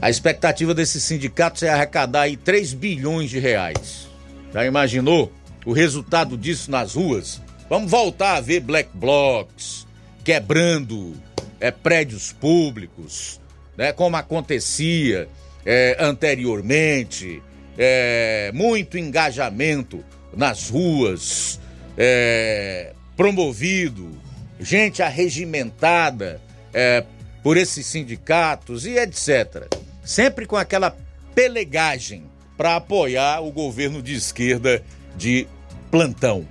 [0.00, 4.08] A expectativa desses sindicatos é arrecadar aí 3 bilhões de reais.
[4.52, 5.32] Já imaginou
[5.64, 7.40] o resultado disso nas ruas?
[7.68, 9.86] Vamos voltar a ver black blocs
[10.24, 11.14] quebrando
[11.60, 13.40] é, prédios públicos,
[13.76, 15.28] né, como acontecia
[15.64, 17.42] é, anteriormente,
[17.78, 20.04] é, muito engajamento
[20.36, 21.60] nas ruas,
[21.96, 24.10] é, promovido,
[24.58, 26.40] gente arregimentada
[26.72, 27.04] é,
[27.42, 29.66] por esses sindicatos e etc.
[30.04, 30.96] Sempre com aquela
[31.34, 32.24] pelegagem
[32.56, 34.82] para apoiar o governo de esquerda
[35.16, 35.46] de
[35.90, 36.46] plantão.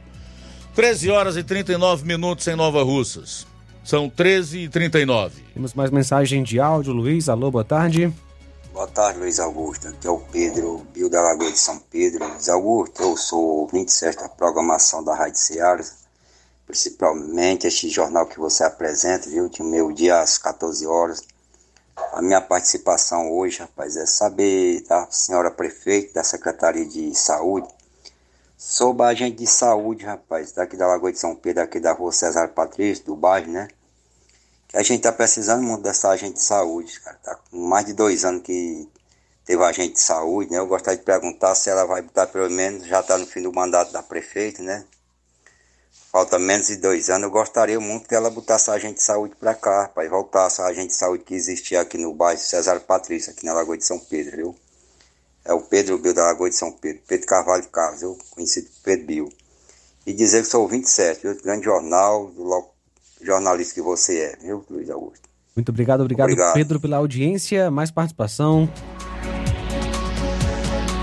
[0.76, 3.46] 13 horas e 39 minutos em Nova Russas.
[3.84, 5.44] São 13 e 39.
[5.54, 7.28] Temos mais mensagem de áudio, Luiz.
[7.28, 8.14] Alô, boa tarde.
[8.72, 9.88] Boa tarde, Luiz Augusto.
[9.88, 12.28] Aqui é o Pedro, Bio da Lagoa de São Pedro.
[12.28, 15.84] Luiz Augusto, eu sou 27 da programação da Rádio Seara,
[16.70, 19.50] principalmente este jornal que você apresenta, viu?
[19.50, 21.24] De meu dia às 14 horas.
[22.14, 27.68] A minha participação hoje, rapaz, é saber da senhora prefeita da Secretaria de Saúde
[28.56, 32.12] sobre a agente de saúde, rapaz, daqui da Lagoa de São Pedro, aqui da rua
[32.12, 33.68] César Patrício, do bairro, né?
[34.68, 37.18] Que a gente tá precisando muito dessa agente de saúde, cara.
[37.24, 38.88] Tá com mais de dois anos que
[39.44, 40.60] teve agente de saúde, né?
[40.60, 43.52] Eu gostaria de perguntar se ela vai botar pelo menos, já tá no fim do
[43.52, 44.86] mandato da prefeita, né?
[46.12, 47.26] Falta menos de dois anos.
[47.26, 50.10] Eu gostaria muito que ela botasse a agente de saúde para cá, rapaz.
[50.10, 53.78] Voltasse a agente de saúde que existia aqui no bairro César Patrício, aqui na Lagoa
[53.78, 54.56] de São Pedro, viu?
[55.46, 59.06] É o Pedro Bill da Lagoa de São Pedro, Pedro Carvalho Carlos, eu conhecido Pedro
[59.06, 59.30] Bill.
[60.06, 61.42] E dizer que sou 27, viu?
[61.44, 62.66] Grande jornal, do
[63.22, 65.30] jornalista que você é, viu, Luiz Augusto?
[65.56, 67.70] Muito obrigado, obrigado, obrigado, Pedro, pela audiência.
[67.70, 68.68] Mais participação.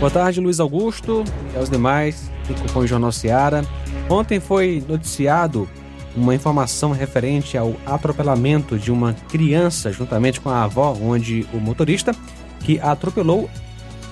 [0.00, 1.22] Boa tarde, Luiz Augusto
[1.54, 2.16] e aos demais
[2.46, 3.62] que compõem o Jornal Seara.
[4.08, 5.68] Ontem foi noticiado
[6.16, 12.14] uma informação referente ao atropelamento de uma criança juntamente com a avó, onde o motorista
[12.60, 13.50] que atropelou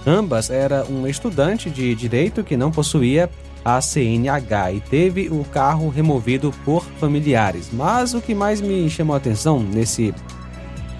[0.06, 3.30] ambas era um estudante de direito que não possuía
[3.64, 7.70] a CNH e teve o carro removido por familiares.
[7.72, 10.12] Mas o que mais me chamou a atenção nesse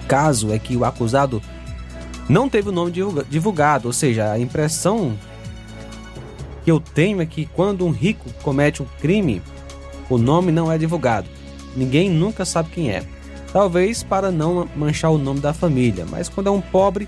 [0.07, 1.41] caso é que o acusado
[2.27, 2.91] não teve o nome
[3.29, 5.13] divulgado, ou seja, a impressão
[6.65, 9.39] que eu tenho é que quando um rico comete um crime,
[10.09, 11.27] o nome não é divulgado.
[11.75, 13.03] Ninguém nunca sabe quem é.
[13.53, 17.07] Talvez para não manchar o nome da família, mas quando é um pobre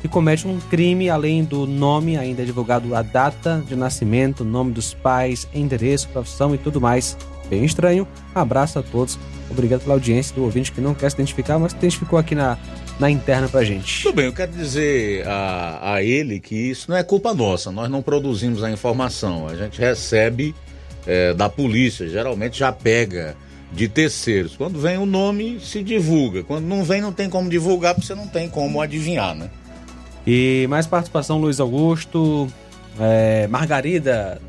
[0.00, 4.72] que comete um crime, além do nome, ainda é divulgado a data de nascimento, nome
[4.72, 7.14] dos pais, endereço, profissão e tudo mais.
[7.50, 8.08] Bem estranho.
[8.34, 9.18] Abraço a todos.
[9.50, 12.56] Obrigado pela audiência do ouvinte que não quer se identificar, mas se identificou aqui na,
[12.98, 14.02] na interna pra gente.
[14.02, 17.90] Tudo bem, eu quero dizer a, a ele que isso não é culpa nossa, nós
[17.90, 20.54] não produzimos a informação, a gente recebe
[21.06, 23.36] é, da polícia, geralmente já pega
[23.72, 24.56] de terceiros.
[24.56, 26.44] Quando vem o nome, se divulga.
[26.44, 29.50] Quando não vem, não tem como divulgar, porque você não tem como adivinhar, né?
[30.26, 32.48] E mais participação, Luiz Augusto,
[32.98, 34.40] é, Margarida,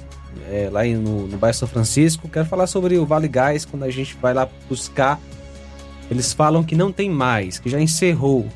[0.50, 2.30] é, lá no, no bairro São Francisco.
[2.30, 5.20] Quero falar sobre o Vale Gás, quando a gente vai lá buscar
[6.10, 8.48] eles falam que não tem mais, que já encerrou.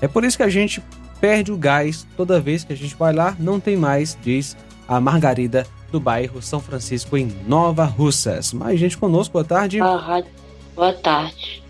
[0.00, 0.82] É por isso que a gente
[1.20, 4.56] perde o gás toda vez que a gente vai lá, não tem mais, diz
[4.86, 8.52] a Margarida do bairro São Francisco em Nova Russas.
[8.52, 9.78] Mais gente conosco, boa tarde.
[9.78, 11.62] Boa tarde.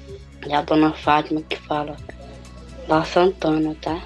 [0.48, 1.97] É a dona Fátima que fala
[2.89, 4.01] da Santana, tá?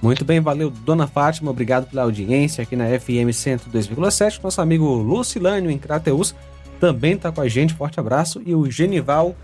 [0.00, 1.50] Muito bem, valeu, dona Fátima.
[1.50, 4.42] Obrigado pela audiência aqui na FM 102,7.
[4.42, 6.34] Nosso amigo Lucilânio em Crateus
[6.80, 7.74] também está com a gente.
[7.74, 8.42] Forte abraço.
[8.44, 9.36] E o Genival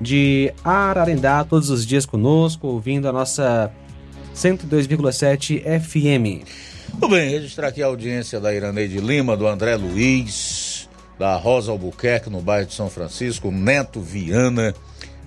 [0.00, 3.72] de Ararendá, todos os dias conosco, ouvindo a nossa
[4.34, 6.44] 102,7 FM.
[6.90, 12.30] Tudo bem, registrar aqui a audiência da Iraneide Lima, do André Luiz, da Rosa Albuquerque,
[12.30, 14.74] no bairro de São Francisco, Neto Viana,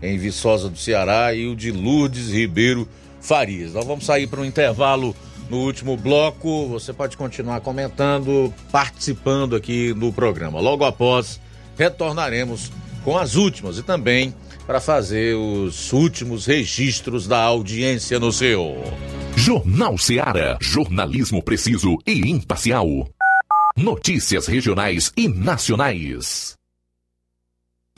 [0.02, 2.88] em Viçosa do Ceará, e o de Lourdes Ribeiro
[3.22, 3.74] Farias.
[3.74, 5.16] Nós vamos sair para um intervalo
[5.50, 6.68] no último bloco.
[6.68, 10.60] Você pode continuar comentando, participando aqui no programa.
[10.60, 11.40] Logo após,
[11.78, 12.72] retornaremos
[13.04, 14.34] com as últimas e também
[14.70, 18.76] para fazer os últimos registros da audiência no seu.
[19.36, 20.60] Jornal Seara.
[20.62, 22.86] Jornalismo preciso e imparcial.
[23.76, 26.59] Notícias regionais e nacionais.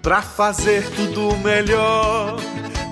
[0.00, 2.36] Pra fazer tudo melhor,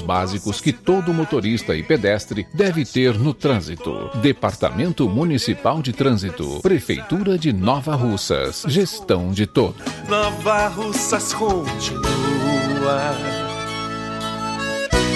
[0.00, 4.10] básicos que todo motorista e pedestre deve ter no trânsito.
[4.20, 9.82] Departamento Municipal de Trânsito, Prefeitura de Nova Russas, Gestão de Todos.
[10.08, 13.14] Nova Russas continua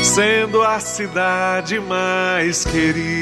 [0.03, 3.17] sendo a cidade mais querida.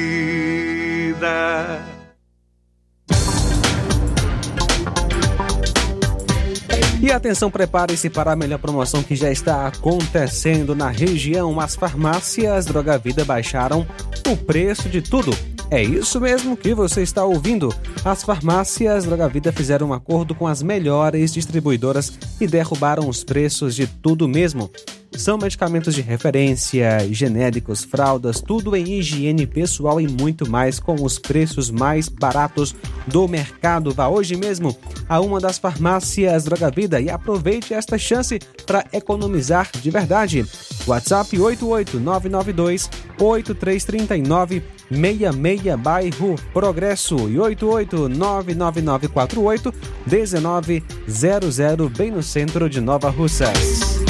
[7.04, 11.60] E atenção, prepare-se para a melhor promoção que já está acontecendo na região.
[11.60, 13.86] As farmácias Droga Vida baixaram
[14.26, 15.30] o preço de tudo.
[15.70, 17.68] É isso mesmo que você está ouvindo.
[18.02, 22.10] As farmácias Droga Vida fizeram um acordo com as melhores distribuidoras
[22.40, 24.70] e derrubaram os preços de tudo mesmo.
[25.16, 31.16] São medicamentos de referência, genéricos, fraldas, tudo em higiene pessoal e muito mais com os
[31.18, 32.74] preços mais baratos
[33.06, 33.92] do mercado.
[33.92, 34.76] Vá hoje mesmo
[35.08, 40.44] a uma das farmácias Droga Vida e aproveite esta chance para economizar de verdade.
[40.86, 49.72] WhatsApp 88992 8339 66 bairro Progresso e 8899948
[50.06, 54.04] 1900 bem no centro de Nova Russas.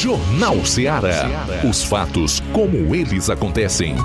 [0.00, 1.26] Jornal Ceará.
[1.68, 3.96] Os fatos como eles acontecem.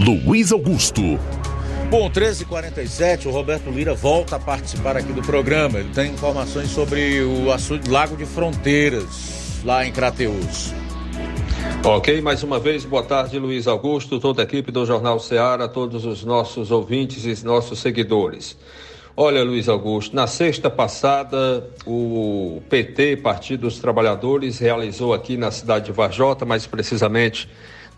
[0.00, 1.00] Luiz Augusto.
[1.88, 5.78] Bom, 13h47, o Roberto Lira volta a participar aqui do programa.
[5.78, 10.74] Ele tem informações sobre o assunto Lago de Fronteiras, lá em Crateus.
[11.84, 16.04] Ok, mais uma vez, boa tarde, Luiz Augusto, toda a equipe do Jornal Ceará, todos
[16.04, 18.56] os nossos ouvintes e nossos seguidores.
[19.14, 25.86] Olha, Luiz Augusto, na sexta passada, o PT, Partido dos Trabalhadores, realizou aqui na cidade
[25.86, 27.46] de Varjota, mais precisamente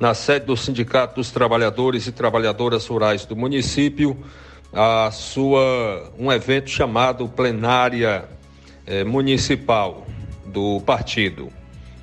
[0.00, 4.16] na sede do Sindicato dos Trabalhadores e Trabalhadoras Rurais do município,
[4.72, 8.24] a sua um evento chamado Plenária
[8.84, 10.04] eh, Municipal
[10.44, 11.48] do partido.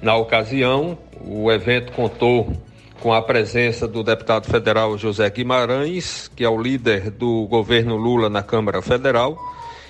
[0.01, 2.53] Na ocasião, o evento contou
[3.01, 8.29] com a presença do deputado federal José Guimarães, que é o líder do governo Lula
[8.29, 9.39] na Câmara Federal,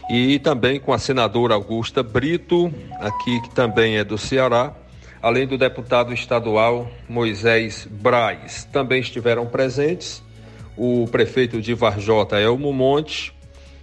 [0.10, 4.74] e também com a senadora Augusta Brito, aqui que também é do Ceará,
[5.22, 8.64] além do deputado estadual Moisés Braz.
[8.72, 10.24] Também estiveram presentes
[10.78, 13.34] o prefeito de Varjota, Elmo Monte,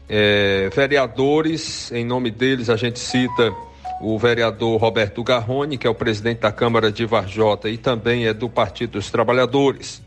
[0.08, 3.54] eh, vereadores, em nome deles a gente cita
[4.00, 8.34] o vereador Roberto Garrone, que é o presidente da Câmara de Varjota e também é
[8.34, 10.02] do Partido dos Trabalhadores.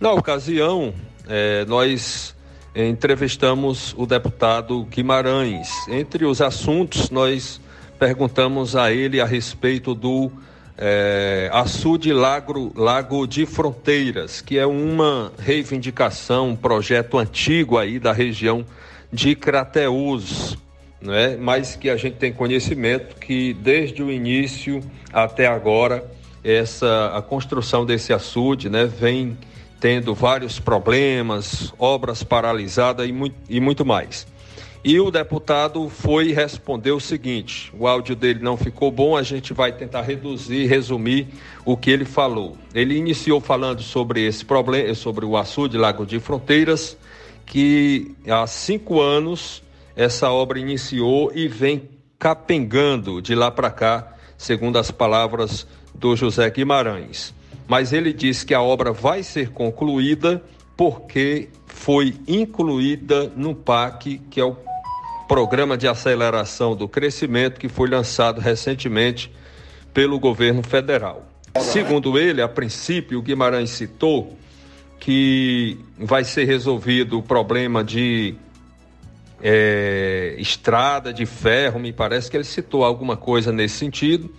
[0.00, 0.92] Na ocasião,
[1.28, 2.34] eh, nós
[2.74, 5.68] entrevistamos o deputado Guimarães.
[5.88, 7.60] Entre os assuntos, nós
[7.98, 10.30] perguntamos a ele a respeito do
[10.78, 18.12] é, açude Lago, Lago de Fronteiras, que é uma reivindicação, um projeto antigo aí da
[18.12, 18.64] região
[19.12, 20.56] de Crateús,
[21.00, 21.36] né?
[21.38, 24.82] mas que a gente tem conhecimento que desde o início
[25.12, 26.04] até agora
[26.42, 29.36] essa a construção desse açude né, vem
[29.78, 34.26] tendo vários problemas, obras paralisadas e muito, e muito mais.
[34.82, 39.52] E o deputado foi respondeu o seguinte: o áudio dele não ficou bom, a gente
[39.52, 41.28] vai tentar reduzir, resumir
[41.66, 42.56] o que ele falou.
[42.74, 46.96] Ele iniciou falando sobre esse problema, sobre o açude Lago de Fronteiras,
[47.44, 49.62] que há cinco anos
[50.00, 56.48] essa obra iniciou e vem capengando de lá para cá, segundo as palavras do José
[56.48, 57.34] Guimarães.
[57.68, 60.42] Mas ele disse que a obra vai ser concluída
[60.74, 64.56] porque foi incluída no PAC, que é o
[65.28, 69.30] Programa de Aceleração do Crescimento, que foi lançado recentemente
[69.92, 71.26] pelo governo federal.
[71.60, 74.34] Segundo ele, a princípio, o Guimarães citou
[74.98, 78.34] que vai ser resolvido o problema de
[79.42, 84.32] é, estrada de ferro, me parece que ele citou alguma coisa nesse sentido,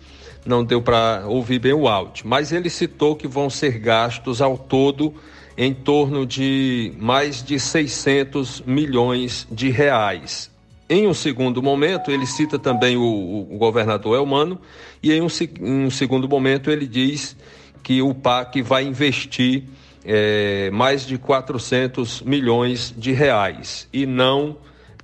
[0.45, 4.57] não deu para ouvir bem o áudio, mas ele citou que vão ser gastos ao
[4.57, 5.14] todo
[5.57, 10.49] em torno de mais de 600 milhões de reais.
[10.90, 14.60] Em um segundo momento, ele cita também o, o governador Elmano,
[15.02, 15.28] e em um,
[15.61, 17.36] em um, segundo momento ele diz
[17.84, 19.64] que o PAC vai investir
[20.03, 24.57] é, mais de 400 milhões de reais, e não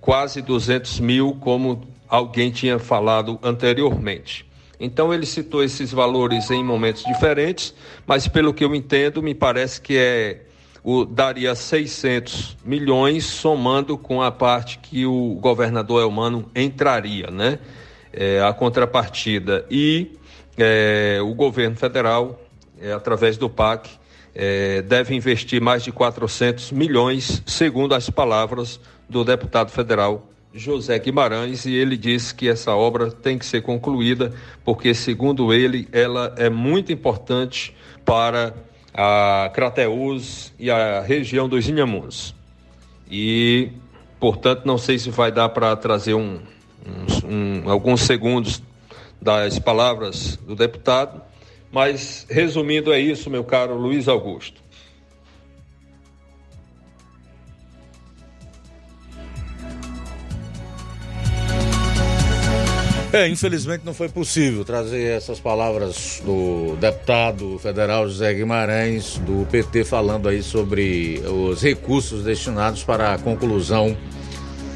[0.08, 4.50] quase 200 mil, como alguém tinha falado anteriormente.
[4.80, 7.76] Então ele citou esses valores em momentos diferentes,
[8.06, 10.46] mas pelo que eu entendo, me parece que é
[10.82, 17.60] o, daria 600 milhões, somando com a parte que o governador Elmano entraria, né?
[18.14, 19.66] É, a contrapartida.
[19.70, 20.14] E
[20.58, 22.42] é, o governo federal,
[22.80, 23.90] é, através do PAC,
[24.34, 28.80] é, deve investir mais de 400 milhões, segundo as palavras
[29.10, 34.34] do deputado federal José Guimarães, e ele disse que essa obra tem que ser concluída,
[34.64, 38.54] porque, segundo ele, ela é muito importante para
[38.94, 42.34] a Crateús e a região dos Inhamuns.
[43.10, 43.70] E,
[44.20, 46.40] portanto, não sei se vai dar para trazer um,
[46.86, 48.62] um, um, alguns segundos
[49.22, 51.22] das palavras do deputado,
[51.72, 54.62] mas resumindo é isso, meu caro Luiz Augusto.
[63.18, 69.86] É, infelizmente não foi possível trazer essas palavras do deputado federal José Guimarães, do PT,
[69.86, 73.98] falando aí sobre os recursos destinados para a conclusão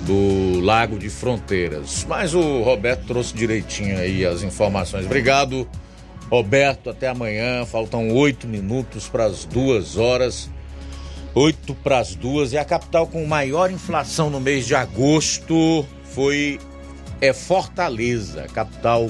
[0.07, 2.03] do Lago de Fronteiras.
[2.09, 5.05] Mas o Roberto trouxe direitinho aí as informações.
[5.05, 5.69] Obrigado,
[6.27, 6.89] Roberto.
[6.89, 7.63] Até amanhã.
[7.67, 10.49] Faltam oito minutos para as duas horas.
[11.35, 12.53] Oito para as duas.
[12.53, 16.59] E a capital com maior inflação no mês de agosto foi
[17.21, 19.09] é Fortaleza, capital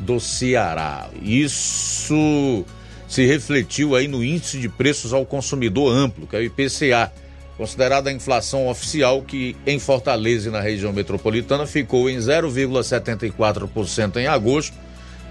[0.00, 1.08] do Ceará.
[1.22, 2.64] Isso
[3.08, 7.12] se refletiu aí no índice de preços ao consumidor amplo, que é o IPCA,
[7.56, 14.26] considerada a inflação oficial que em Fortaleza e na região metropolitana ficou em 0,74% em
[14.26, 14.76] agosto,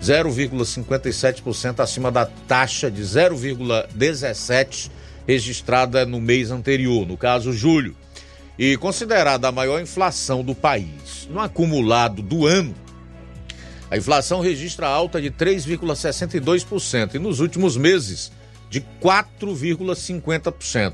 [0.02, 4.90] 0,57% acima da taxa de 0,17
[5.28, 7.96] registrada no mês anterior, no caso julho
[8.62, 11.28] e considerada a maior inflação do país.
[11.32, 12.76] No acumulado do ano,
[13.90, 18.32] a inflação registra alta de 3,62% e nos últimos meses
[18.70, 20.94] de 4,50%.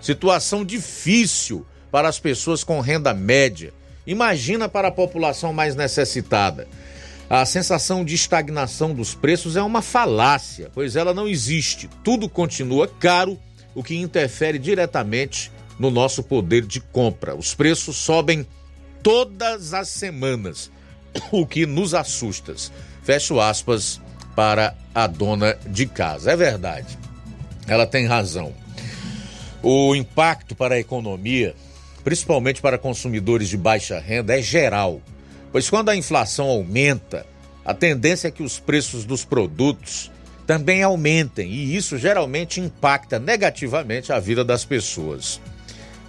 [0.00, 3.72] Situação difícil para as pessoas com renda média.
[4.06, 6.66] Imagina para a população mais necessitada.
[7.28, 11.88] A sensação de estagnação dos preços é uma falácia, pois ela não existe.
[12.02, 13.38] Tudo continua caro
[13.72, 17.36] o que interfere diretamente no nosso poder de compra.
[17.36, 18.44] Os preços sobem
[19.00, 20.72] todas as semanas,
[21.30, 22.52] o que nos assusta.
[23.04, 24.00] Fecho aspas
[24.40, 26.32] para a dona de casa.
[26.32, 26.98] É verdade,
[27.68, 28.54] ela tem razão.
[29.62, 31.54] O impacto para a economia,
[32.02, 35.02] principalmente para consumidores de baixa renda, é geral,
[35.52, 37.26] pois quando a inflação aumenta,
[37.62, 40.10] a tendência é que os preços dos produtos
[40.46, 45.38] também aumentem e isso geralmente impacta negativamente a vida das pessoas.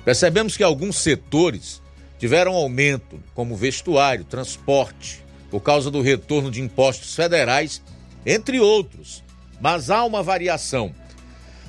[0.06, 1.82] Percebemos que alguns setores
[2.18, 7.82] tiveram aumento, como vestuário, transporte, por causa do retorno de impostos federais,
[8.26, 9.24] entre outros,
[9.60, 10.94] mas há uma variação.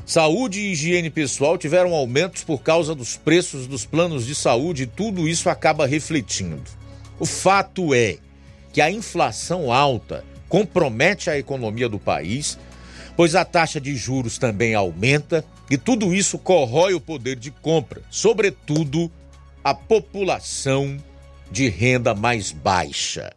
[0.05, 4.87] Saúde e higiene pessoal tiveram aumentos por causa dos preços dos planos de saúde e
[4.87, 6.63] tudo isso acaba refletindo.
[7.19, 8.19] O fato é
[8.73, 12.59] que a inflação alta compromete a economia do país,
[13.17, 18.03] pois a taxa de juros também aumenta e tudo isso corrói o poder de compra,
[18.11, 19.11] sobretudo
[19.63, 20.99] a população
[21.51, 23.33] de renda mais baixa.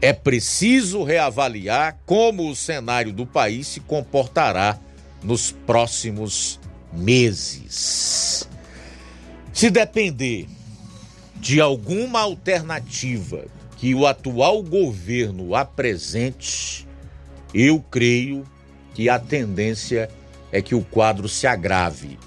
[0.00, 4.78] É preciso reavaliar como o cenário do país se comportará
[5.22, 6.60] nos próximos
[6.92, 8.48] meses.
[9.52, 10.46] Se depender
[11.36, 13.46] de alguma alternativa
[13.76, 16.86] que o atual governo apresente,
[17.54, 18.44] eu creio
[18.94, 20.10] que a tendência
[20.52, 22.18] é que o quadro se agrave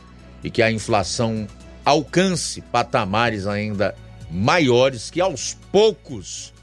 [0.44, 1.48] e que a inflação
[1.86, 3.96] alcance patamares ainda
[4.30, 6.54] maiores que aos poucos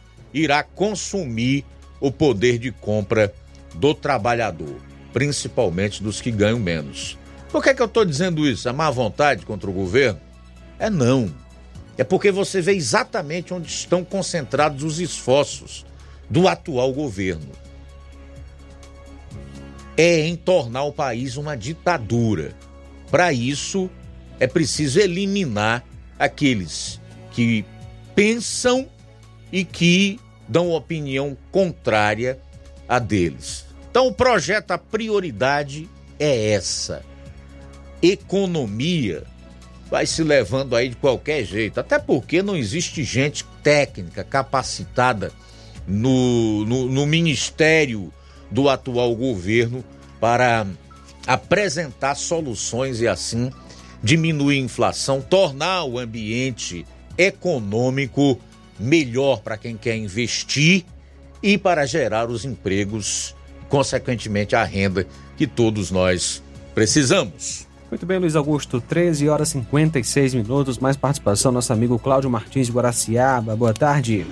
[0.42, 1.64] irá consumir
[2.00, 3.32] o poder de compra
[3.74, 4.76] do trabalhador,
[5.12, 7.18] principalmente dos que ganham menos.
[7.50, 8.68] Por que, é que eu estou dizendo isso?
[8.68, 10.20] É má vontade contra o governo?
[10.78, 11.32] É não.
[11.96, 15.86] É porque você vê exatamente onde estão concentrados os esforços
[16.28, 17.50] do atual governo.
[19.96, 22.54] É em tornar o país uma ditadura.
[23.10, 23.88] Para isso,
[24.38, 25.82] é preciso eliminar
[26.18, 27.00] aqueles
[27.30, 27.64] que
[28.14, 28.86] pensam
[29.50, 32.38] e que dão opinião contrária
[32.88, 33.64] a deles.
[33.90, 37.02] Então, o projeto, a prioridade é essa.
[38.02, 39.24] Economia
[39.90, 45.32] vai se levando aí de qualquer jeito, até porque não existe gente técnica capacitada
[45.86, 48.12] no, no, no ministério
[48.50, 49.84] do atual governo
[50.20, 50.66] para
[51.26, 53.50] apresentar soluções e assim
[54.02, 56.86] diminuir a inflação, tornar o ambiente
[57.16, 58.38] econômico
[58.78, 60.84] melhor para quem quer investir
[61.42, 63.34] e para gerar os empregos,
[63.68, 66.42] consequentemente a renda que todos nós
[66.74, 67.66] precisamos.
[67.90, 72.66] Muito bem, Luiz Augusto, 13 horas e 56 minutos, mais participação nosso amigo Cláudio Martins
[72.66, 73.54] de Guaraciaba.
[73.54, 74.26] Boa tarde.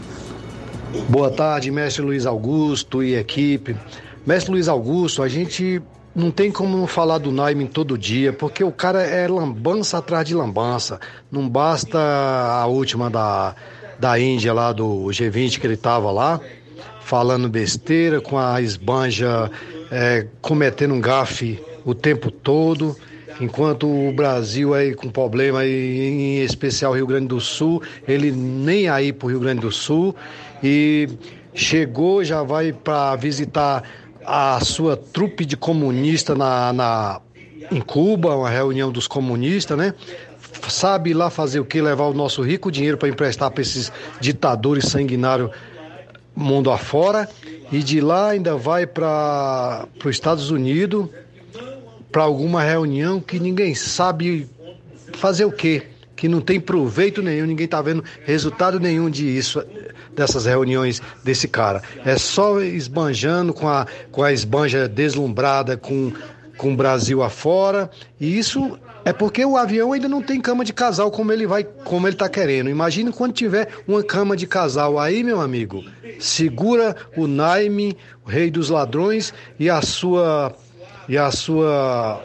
[1.09, 3.77] Boa tarde, mestre Luiz Augusto e equipe.
[4.27, 5.81] Mestre Luiz Augusto, a gente
[6.15, 10.27] não tem como não falar do Naime todo dia, porque o cara é lambança atrás
[10.27, 11.01] de lambança.
[11.31, 13.55] Não basta a última da,
[14.05, 16.39] da Índia lá do G20 que ele tava lá,
[17.01, 19.51] falando besteira, com a esbanja
[19.91, 22.95] é, cometendo um gafe o tempo todo.
[23.41, 29.11] Enquanto o Brasil aí com problema, em especial Rio Grande do Sul, ele nem aí
[29.11, 30.15] para o Rio Grande do Sul
[30.63, 31.09] e
[31.55, 33.83] chegou, já vai para visitar
[34.23, 37.21] a sua trupe de comunista na, na,
[37.73, 39.95] em Cuba, uma reunião dos comunistas, né?
[40.69, 41.81] Sabe lá fazer o que?
[41.81, 45.51] Levar o nosso rico dinheiro para emprestar para esses ditadores sanguinários
[46.35, 47.29] mundo afora.
[47.71, 51.09] E de lá ainda vai para os Estados Unidos
[52.11, 54.49] para alguma reunião que ninguém sabe
[55.15, 55.83] fazer o quê,
[56.15, 59.65] que não tem proveito nenhum, ninguém está vendo resultado nenhum disso,
[60.15, 61.83] dessas reuniões desse cara.
[62.05, 66.13] É só esbanjando com a, com a esbanja deslumbrada com,
[66.57, 70.73] com o Brasil afora, e isso É porque o avião ainda não tem cama de
[70.73, 72.71] casal como ele vai, como ele tá querendo.
[72.71, 75.85] Imagine quando tiver uma cama de casal aí, meu amigo.
[76.19, 80.53] Segura o Naime, o rei dos ladrões e a sua
[81.07, 82.23] e a sua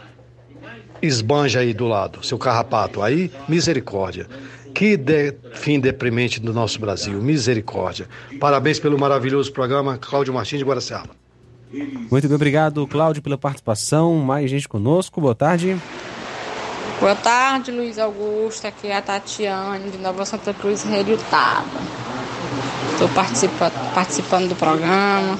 [1.01, 3.01] esbanja aí do lado, seu carrapato.
[3.01, 4.27] Aí, misericórdia.
[4.73, 8.07] Que de- fim deprimente do nosso Brasil, misericórdia.
[8.39, 11.09] Parabéns pelo maravilhoso programa, Cláudio Martins de Guaraciaba.
[12.09, 14.15] Muito bem, obrigado, Cláudio, pela participação.
[14.15, 15.77] Mais gente conosco, boa tarde.
[16.99, 18.67] Boa tarde, Luiz Augusto.
[18.67, 20.83] Aqui é a Tatiane, de Nova Santa Cruz,
[21.29, 21.65] Tava.
[22.91, 25.39] Estou participa participando do programa.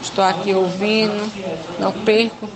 [0.00, 1.30] Estou aqui ouvindo.
[1.78, 2.48] Não perco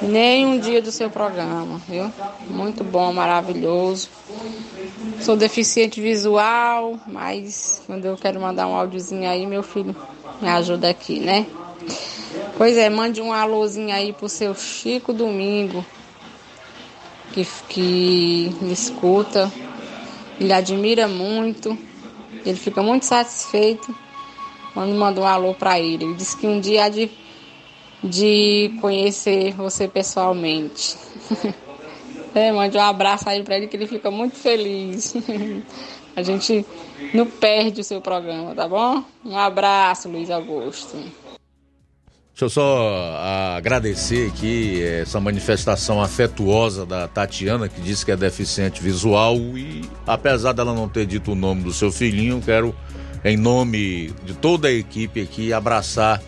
[0.00, 2.08] nem um dia do seu programa, viu?
[2.48, 4.08] Muito bom, maravilhoso.
[5.20, 9.94] Sou deficiente visual, mas quando eu quero mandar um áudiozinho aí, meu filho
[10.40, 11.46] me ajuda aqui, né?
[12.56, 15.84] Pois é, mande um alôzinho aí pro seu Chico Domingo,
[17.34, 19.52] que, que me escuta.
[20.38, 21.76] Ele admira muito,
[22.46, 23.94] ele fica muito satisfeito
[24.72, 26.04] quando manda um alô para ele.
[26.04, 27.10] Ele disse que um dia há de,
[28.02, 30.96] de conhecer você pessoalmente.
[32.36, 35.14] É, mande um abraço aí para ele que ele fica muito feliz.
[36.16, 36.66] A gente
[37.12, 39.04] não perde o seu programa, tá bom?
[39.24, 40.96] Um abraço, Luiz Augusto.
[42.34, 48.16] Deixa eu só ah, agradecer aqui essa manifestação afetuosa da Tatiana, que disse que é
[48.16, 52.74] deficiente visual e, apesar dela não ter dito o nome do seu filhinho, quero,
[53.24, 56.20] em nome de toda a equipe aqui, abraçar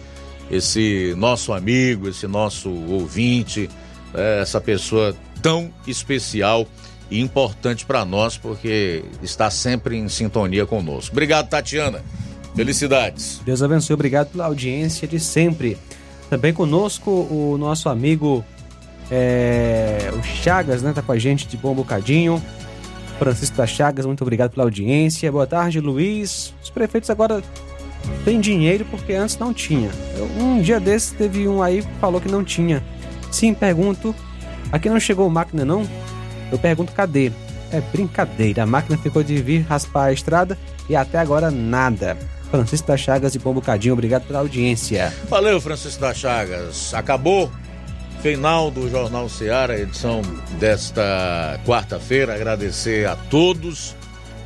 [0.49, 3.69] esse nosso amigo, esse nosso ouvinte,
[4.15, 5.13] eh, essa pessoa
[5.43, 6.69] tão especial
[7.11, 11.11] e importante para nós, porque está sempre em sintonia conosco.
[11.11, 12.01] Obrigado, Tatiana.
[12.55, 13.41] Felicidades.
[13.45, 15.77] Deus abençoe, obrigado pela audiência de sempre.
[16.29, 18.45] Também conosco o nosso amigo
[19.11, 20.93] é, o Chagas, né?
[20.93, 22.43] Tá com a gente de bom bocadinho.
[23.19, 25.31] Francisco da Chagas, muito obrigado pela audiência.
[25.31, 26.53] Boa tarde, Luiz.
[26.63, 27.43] Os prefeitos agora
[28.25, 29.91] têm dinheiro porque antes não tinha.
[30.39, 32.83] Um dia desses teve um aí que falou que não tinha.
[33.31, 34.15] Sim, pergunto.
[34.71, 35.87] Aqui não chegou máquina, não?
[36.51, 37.33] Eu pergunto, cadê?
[37.71, 38.65] É brincadeira.
[38.65, 40.59] A máquina ficou de vir raspar a estrada
[40.89, 42.17] e até agora nada.
[42.57, 45.13] Francisco da Chagas de Bom Bocadinho, obrigado pela audiência.
[45.29, 46.95] Valeu, Francisco da Chagas.
[46.95, 47.51] Acabou.
[48.23, 50.23] Final do Jornal Seara, edição
[50.59, 52.35] desta quarta-feira.
[52.35, 53.95] Agradecer a todos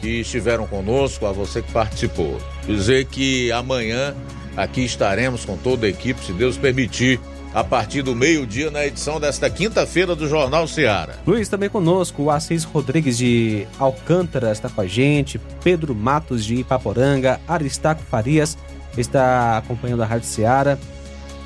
[0.01, 2.41] que estiveram conosco, a você que participou.
[2.66, 4.15] Dizer que amanhã
[4.57, 7.20] aqui estaremos com toda a equipe, se Deus permitir,
[7.55, 11.16] a partir do meio-dia na edição desta quinta-feira do Jornal Seara.
[11.27, 16.56] Luiz também conosco, o Assis Rodrigues de Alcântara está com a gente, Pedro Matos de
[16.56, 18.56] Ipaporanga, Aristaco Farias
[18.97, 20.78] está acompanhando a Rádio Seara,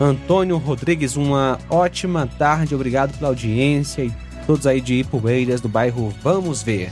[0.00, 4.12] Antônio Rodrigues, uma ótima tarde, obrigado pela audiência e
[4.46, 6.90] todos aí de Ipueiras, do bairro Vamos Ver.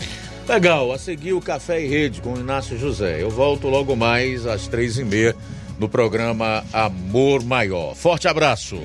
[0.48, 3.22] Legal, a seguir o Café e Rede com o Inácio José.
[3.22, 5.36] Eu volto logo mais às três e meia
[5.82, 7.96] no programa Amor Maior.
[7.96, 8.76] Forte abraço.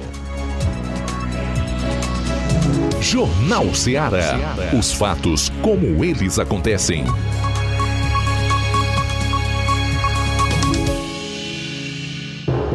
[3.00, 4.36] Jornal Seara.
[4.78, 7.04] Os fatos como eles acontecem.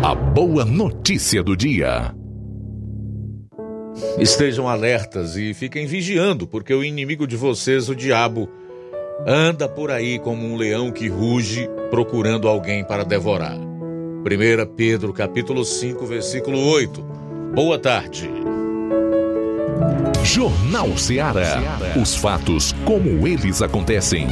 [0.04, 2.14] A boa notícia do dia.
[4.18, 8.48] Estejam alertas e fiquem vigiando, porque o inimigo de vocês, o diabo,
[9.26, 13.71] anda por aí como um leão que ruge procurando alguém para devorar.
[14.24, 17.02] 1 Pedro capítulo 5, versículo 8.
[17.56, 18.30] Boa tarde.
[20.24, 21.60] Jornal Seara.
[22.00, 24.28] Os fatos como eles acontecem.